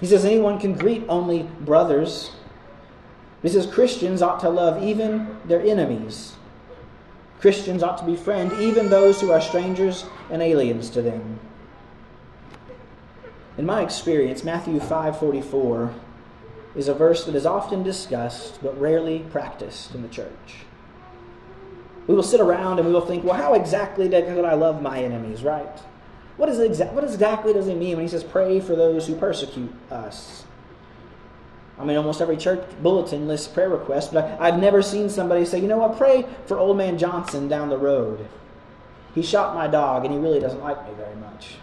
He 0.00 0.06
says, 0.06 0.24
anyone 0.24 0.60
can 0.60 0.74
greet 0.74 1.04
only 1.08 1.42
brothers. 1.42 2.30
He 3.42 3.48
says, 3.48 3.66
Christians 3.66 4.22
ought 4.22 4.40
to 4.40 4.48
love 4.48 4.82
even 4.82 5.36
their 5.44 5.60
enemies. 5.60 6.36
Christians 7.40 7.82
ought 7.82 7.98
to 7.98 8.04
befriend 8.04 8.52
even 8.52 8.88
those 8.88 9.20
who 9.20 9.32
are 9.32 9.40
strangers 9.40 10.04
and 10.30 10.42
aliens 10.42 10.88
to 10.90 11.02
them. 11.02 11.40
In 13.58 13.66
my 13.66 13.82
experience, 13.82 14.44
Matthew 14.44 14.78
5:44 14.78 15.92
is 16.76 16.86
a 16.86 16.94
verse 16.94 17.24
that 17.24 17.34
is 17.34 17.44
often 17.44 17.82
discussed 17.82 18.62
but 18.62 18.78
rarely 18.80 19.20
practiced 19.30 19.94
in 19.94 20.02
the 20.02 20.08
church. 20.08 20.64
We 22.10 22.16
will 22.16 22.24
sit 22.24 22.40
around 22.40 22.80
and 22.80 22.88
we 22.88 22.92
will 22.92 23.06
think, 23.06 23.22
well, 23.22 23.36
how 23.36 23.54
exactly 23.54 24.08
could 24.08 24.44
I 24.44 24.54
love 24.54 24.82
my 24.82 25.00
enemies, 25.00 25.44
right? 25.44 25.78
What, 26.38 26.48
is 26.48 26.58
exa- 26.58 26.92
what 26.92 27.04
exactly 27.04 27.52
does 27.52 27.66
he 27.66 27.74
mean 27.76 27.98
when 27.98 28.04
he 28.04 28.10
says, 28.10 28.24
pray 28.24 28.58
for 28.58 28.74
those 28.74 29.06
who 29.06 29.14
persecute 29.14 29.72
us? 29.92 30.42
I 31.78 31.84
mean, 31.84 31.96
almost 31.96 32.20
every 32.20 32.36
church 32.36 32.66
bulletin 32.82 33.28
lists 33.28 33.46
prayer 33.46 33.68
requests, 33.68 34.08
but 34.08 34.24
I, 34.40 34.50
have 34.50 34.60
never 34.60 34.82
seen 34.82 35.08
somebody 35.08 35.44
say, 35.44 35.60
you 35.60 35.68
know 35.68 35.78
what, 35.78 35.98
pray 35.98 36.26
for 36.46 36.58
old 36.58 36.76
man 36.76 36.98
Johnson 36.98 37.46
down 37.46 37.68
the 37.68 37.78
road. 37.78 38.26
He 39.14 39.22
shot 39.22 39.54
my 39.54 39.68
dog 39.68 40.04
and 40.04 40.12
he 40.12 40.18
really 40.18 40.40
doesn't 40.40 40.60
like 40.60 40.84
me 40.88 40.92
very 40.96 41.14
much. 41.14 41.58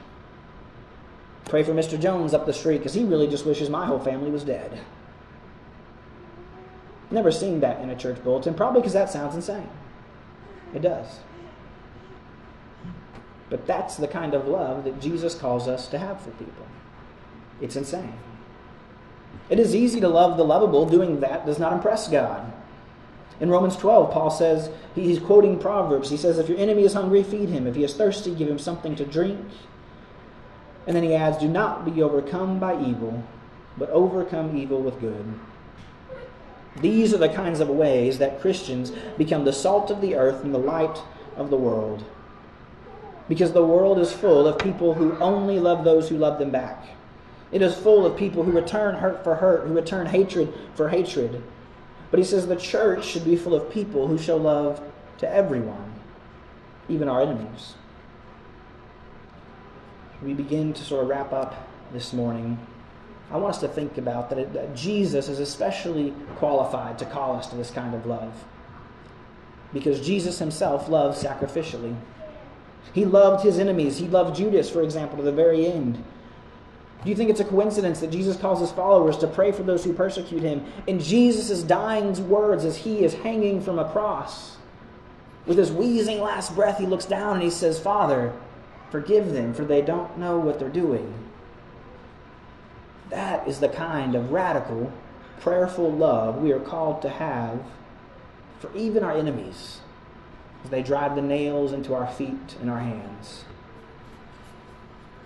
Pray 1.43 1.63
for 1.63 1.73
Mr. 1.73 1.99
Jones 1.99 2.33
up 2.33 2.45
the 2.45 2.53
street 2.53 2.77
because 2.77 2.93
he 2.93 3.03
really 3.03 3.27
just 3.27 3.45
wishes 3.45 3.69
my 3.69 3.86
whole 3.86 3.99
family 3.99 4.31
was 4.31 4.45
dead. 4.45 4.79
Never 7.12 7.33
seen 7.33 7.60
that 7.60 7.81
in 7.81 7.89
a 7.89 7.97
church 7.97 8.23
bulletin, 8.23 8.53
probably 8.53 8.79
because 8.79 8.93
that 8.93 9.10
sounds 9.10 9.36
insane. 9.36 9.67
It 10.73 10.82
does. 10.82 11.19
But 13.49 13.65
that's 13.65 13.95
the 13.95 14.08
kind 14.08 14.34
of 14.34 14.47
love 14.47 14.84
that 14.84 14.99
Jesus 14.99 15.34
calls 15.34 15.67
us 15.67 15.88
to 15.88 15.97
have 15.97 16.21
for 16.21 16.32
people. 16.32 16.67
It's 17.62 17.75
insane. 17.75 18.13
It 19.49 19.60
is 19.60 19.73
easy 19.73 20.01
to 20.01 20.10
love 20.10 20.38
the 20.38 20.43
lovable. 20.43 20.86
Doing 20.86 21.21
that 21.21 21.45
does 21.45 21.60
not 21.60 21.73
impress 21.73 22.10
God. 22.10 22.51
In 23.39 23.49
Romans 23.49 23.75
12, 23.77 24.12
Paul 24.12 24.32
says, 24.32 24.69
he's 24.95 25.19
quoting 25.19 25.60
Proverbs. 25.60 26.10
He 26.10 26.17
says, 26.17 26.39
If 26.39 26.49
your 26.49 26.58
enemy 26.58 26.84
is 26.84 26.93
hungry, 26.93 27.23
feed 27.23 27.49
him. 27.49 27.67
If 27.67 27.75
he 27.75 27.84
is 27.84 27.93
thirsty, 27.93 28.34
give 28.34 28.49
him 28.49 28.60
something 28.60 28.95
to 28.95 29.06
drink. 29.06 29.45
And 30.88 30.95
then 30.95 31.03
he 31.03 31.13
adds, 31.13 31.38
Do 31.38 31.47
not 31.47 31.86
be 31.86 32.01
overcome 32.01 32.60
by 32.60 32.82
evil, 32.82 33.23
but 33.77 33.89
overcome 33.91 34.58
evil 34.58 34.82
with 34.82 34.99
good. 34.99 35.39
These 36.81 37.13
are 37.13 37.17
the 37.17 37.29
kinds 37.29 37.59
of 37.59 37.69
ways 37.69 38.19
that 38.19 38.41
Christians 38.41 38.91
become 39.17 39.45
the 39.45 39.53
salt 39.53 39.89
of 39.89 40.01
the 40.01 40.15
earth 40.15 40.43
and 40.43 40.53
the 40.53 40.59
light 40.59 41.01
of 41.35 41.49
the 41.49 41.57
world. 41.57 42.03
Because 43.27 43.51
the 43.51 43.65
world 43.65 43.99
is 43.99 44.13
full 44.13 44.47
of 44.47 44.59
people 44.59 44.93
who 44.93 45.17
only 45.17 45.59
love 45.59 45.83
those 45.83 46.09
who 46.09 46.17
love 46.17 46.39
them 46.39 46.51
back 46.51 46.85
It 47.51 47.61
is 47.61 47.75
full 47.75 48.05
of 48.05 48.17
people 48.17 48.43
who 48.43 48.51
return 48.51 48.95
hurt 48.95 49.23
for 49.23 49.35
hurt, 49.35 49.67
who 49.67 49.73
return 49.73 50.07
hatred 50.07 50.53
for 50.75 50.89
hatred. 50.89 51.41
But 52.11 52.19
he 52.19 52.25
says 52.25 52.47
the 52.47 52.55
church 52.55 53.05
should 53.05 53.25
be 53.25 53.35
full 53.35 53.55
of 53.55 53.69
people 53.71 54.07
who 54.07 54.17
show 54.17 54.37
love 54.37 54.81
to 55.19 55.29
everyone, 55.29 55.93
even 56.89 57.07
our 57.07 57.21
enemies. 57.21 57.75
We 60.21 60.33
begin 60.33 60.73
to 60.73 60.83
sort 60.83 61.03
of 61.03 61.09
wrap 61.09 61.31
up 61.31 61.67
this 61.93 62.11
morning. 62.11 62.59
I 63.31 63.37
want 63.37 63.55
us 63.55 63.61
to 63.61 63.67
think 63.67 63.97
about 63.97 64.29
that, 64.29 64.39
it, 64.39 64.53
that 64.53 64.75
Jesus 64.75 65.27
is 65.27 65.39
especially 65.39 66.13
qualified 66.37 66.97
to 66.99 67.05
call 67.05 67.35
us 67.35 67.47
to 67.47 67.55
this 67.55 67.71
kind 67.71 67.93
of 67.93 68.05
love. 68.05 68.45
Because 69.73 70.05
Jesus 70.05 70.39
himself 70.39 70.87
loved 70.87 71.21
sacrificially. 71.21 71.95
He 72.93 73.03
loved 73.03 73.43
his 73.43 73.59
enemies. 73.59 73.97
He 73.97 74.07
loved 74.07 74.37
Judas, 74.37 74.69
for 74.69 74.81
example, 74.81 75.17
to 75.17 75.23
the 75.23 75.31
very 75.31 75.67
end. 75.67 76.03
Do 77.03 77.09
you 77.09 77.15
think 77.15 77.29
it's 77.29 77.41
a 77.41 77.45
coincidence 77.45 77.99
that 77.99 78.11
Jesus 78.11 78.37
calls 78.37 78.61
his 78.61 78.71
followers 78.71 79.17
to 79.17 79.27
pray 79.27 79.51
for 79.51 79.63
those 79.63 79.83
who 79.83 79.93
persecute 79.93 80.41
him? 80.41 80.65
In 80.87 80.99
Jesus' 80.99 81.63
dying 81.63 82.29
words, 82.29 82.65
as 82.65 82.77
he 82.77 83.03
is 83.03 83.13
hanging 83.13 83.61
from 83.61 83.77
a 83.77 83.89
cross, 83.89 84.57
with 85.45 85.57
his 85.57 85.71
wheezing 85.71 86.21
last 86.21 86.55
breath, 86.55 86.79
he 86.79 86.85
looks 86.85 87.05
down 87.05 87.35
and 87.35 87.43
he 87.43 87.49
says, 87.49 87.79
Father, 87.79 88.33
forgive 88.89 89.31
them, 89.31 89.53
for 89.53 89.63
they 89.63 89.81
don't 89.81 90.17
know 90.17 90.37
what 90.37 90.59
they're 90.59 90.69
doing. 90.69 91.13
That 93.09 93.47
is 93.47 93.59
the 93.59 93.69
kind 93.69 94.15
of 94.15 94.31
radical, 94.31 94.91
prayerful 95.39 95.91
love 95.91 96.41
we 96.41 96.51
are 96.51 96.59
called 96.59 97.01
to 97.03 97.09
have 97.09 97.63
for 98.59 98.75
even 98.75 99.03
our 99.03 99.15
enemies 99.15 99.79
as 100.63 100.69
they 100.69 100.83
drive 100.83 101.15
the 101.15 101.21
nails 101.21 101.71
into 101.71 101.93
our 101.93 102.07
feet 102.07 102.55
and 102.59 102.69
our 102.69 102.79
hands. 102.79 103.45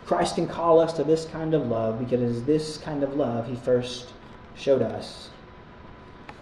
Christ 0.05 0.35
can 0.35 0.47
call 0.47 0.79
us 0.79 0.93
to 0.93 1.03
this 1.03 1.25
kind 1.25 1.53
of 1.53 1.67
love 1.67 1.99
because 1.99 2.21
it 2.21 2.25
is 2.25 2.43
this 2.43 2.77
kind 2.77 3.01
of 3.01 3.15
love 3.15 3.47
he 3.47 3.55
first 3.55 4.09
showed 4.55 4.81
us. 4.81 5.29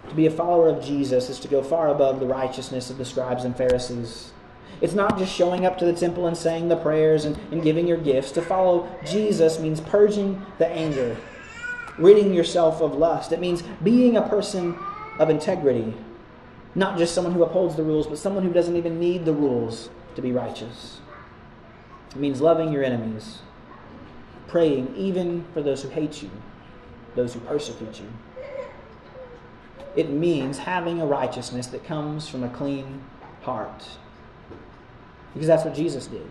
To 0.10 0.16
be 0.16 0.26
a 0.26 0.32
follower 0.32 0.70
of 0.70 0.84
Jesus 0.84 1.30
is 1.30 1.40
to 1.42 1.48
go 1.48 1.62
far 1.62 1.90
above 1.90 2.20
the 2.20 2.26
righteousness 2.26 2.90
of 2.90 2.98
the 2.98 3.06
scribes 3.06 3.44
and 3.44 3.56
Pharisees. 3.56 4.32
It's 4.82 4.94
not 4.94 5.20
just 5.20 5.36
showing 5.36 5.66
up 5.66 5.78
to 5.80 5.86
the 5.86 5.94
temple 5.94 6.26
and 6.26 6.36
saying 6.36 6.70
the 6.70 6.78
prayers 6.78 7.26
and, 7.26 7.38
and 7.52 7.62
giving 7.62 7.86
your 7.86 7.98
gifts. 7.98 8.32
To 8.32 8.42
follow 8.42 8.90
Jesus 9.06 9.60
means 9.60 9.82
purging 9.82 10.44
the 10.58 10.68
anger, 10.68 11.18
ridding 12.00 12.34
yourself 12.34 12.82
of 12.82 12.96
lust. 12.96 13.32
It 13.32 13.40
means 13.40 13.64
being 13.84 14.18
a 14.18 14.28
person 14.28 14.78
of 15.20 15.30
integrity, 15.30 15.94
not 16.76 16.98
just 16.98 17.14
someone 17.14 17.34
who 17.34 17.44
upholds 17.44 17.76
the 17.76 17.84
rules, 17.84 18.08
but 18.08 18.18
someone 18.18 18.44
who 18.44 18.54
doesn't 18.54 18.76
even 18.76 19.00
need 19.00 19.26
the 19.26 19.34
rules 19.34 19.90
to 20.16 20.22
be 20.22 20.32
righteous. 20.32 21.02
It 22.12 22.18
means 22.18 22.42
loving 22.42 22.72
your 22.72 22.84
enemies, 22.84 23.40
praying 24.48 24.96
even 24.96 25.46
for 25.54 25.62
those 25.62 25.84
who 25.84 25.90
hate 25.90 26.24
you, 26.24 26.32
those 27.16 27.34
who 27.34 27.40
persecute 27.42 28.00
you. 28.00 28.08
It 29.96 30.10
means 30.10 30.60
having 30.60 31.02
a 31.02 31.06
righteousness 31.06 31.68
that 31.68 31.84
comes 31.84 32.28
from 32.28 32.44
a 32.44 32.50
clean 32.50 33.02
heart. 33.42 33.84
Because 35.34 35.48
that's 35.48 35.66
what 35.66 35.76
Jesus 35.76 36.08
did. 36.08 36.28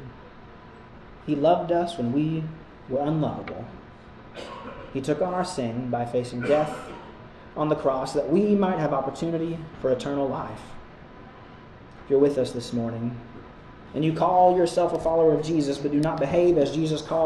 He 1.27 1.35
loved 1.35 1.73
us 1.73 1.99
when 1.99 2.13
we 2.13 2.43
were 2.89 3.05
unlovable. 3.05 3.65
He 4.93 5.01
took 5.01 5.21
on 5.21 5.35
our 5.35 5.45
sin 5.45 5.91
by 5.91 6.05
facing 6.07 6.41
death 6.43 6.77
on 7.57 7.69
the 7.69 7.75
cross 7.75 8.13
that 8.13 8.31
we 8.31 8.55
might 8.55 8.79
have 8.79 8.93
opportunity 8.93 9.59
for 9.81 9.91
eternal 9.91 10.29
life. 10.29 10.61
If 12.05 12.11
you're 12.11 12.19
with 12.19 12.39
us 12.39 12.53
this 12.53 12.73
morning 12.73 13.19
and 13.95 14.05
you 14.05 14.13
call 14.13 14.57
yourself 14.57 14.93
a 14.93 14.99
follower 14.99 15.35
of 15.35 15.45
Jesus 15.45 15.79
but 15.79 15.93
do 15.93 16.01
not 16.01 16.21
behave 16.21 16.57
as 16.57 16.75
Jesus 16.75 17.03
called, 17.03 17.17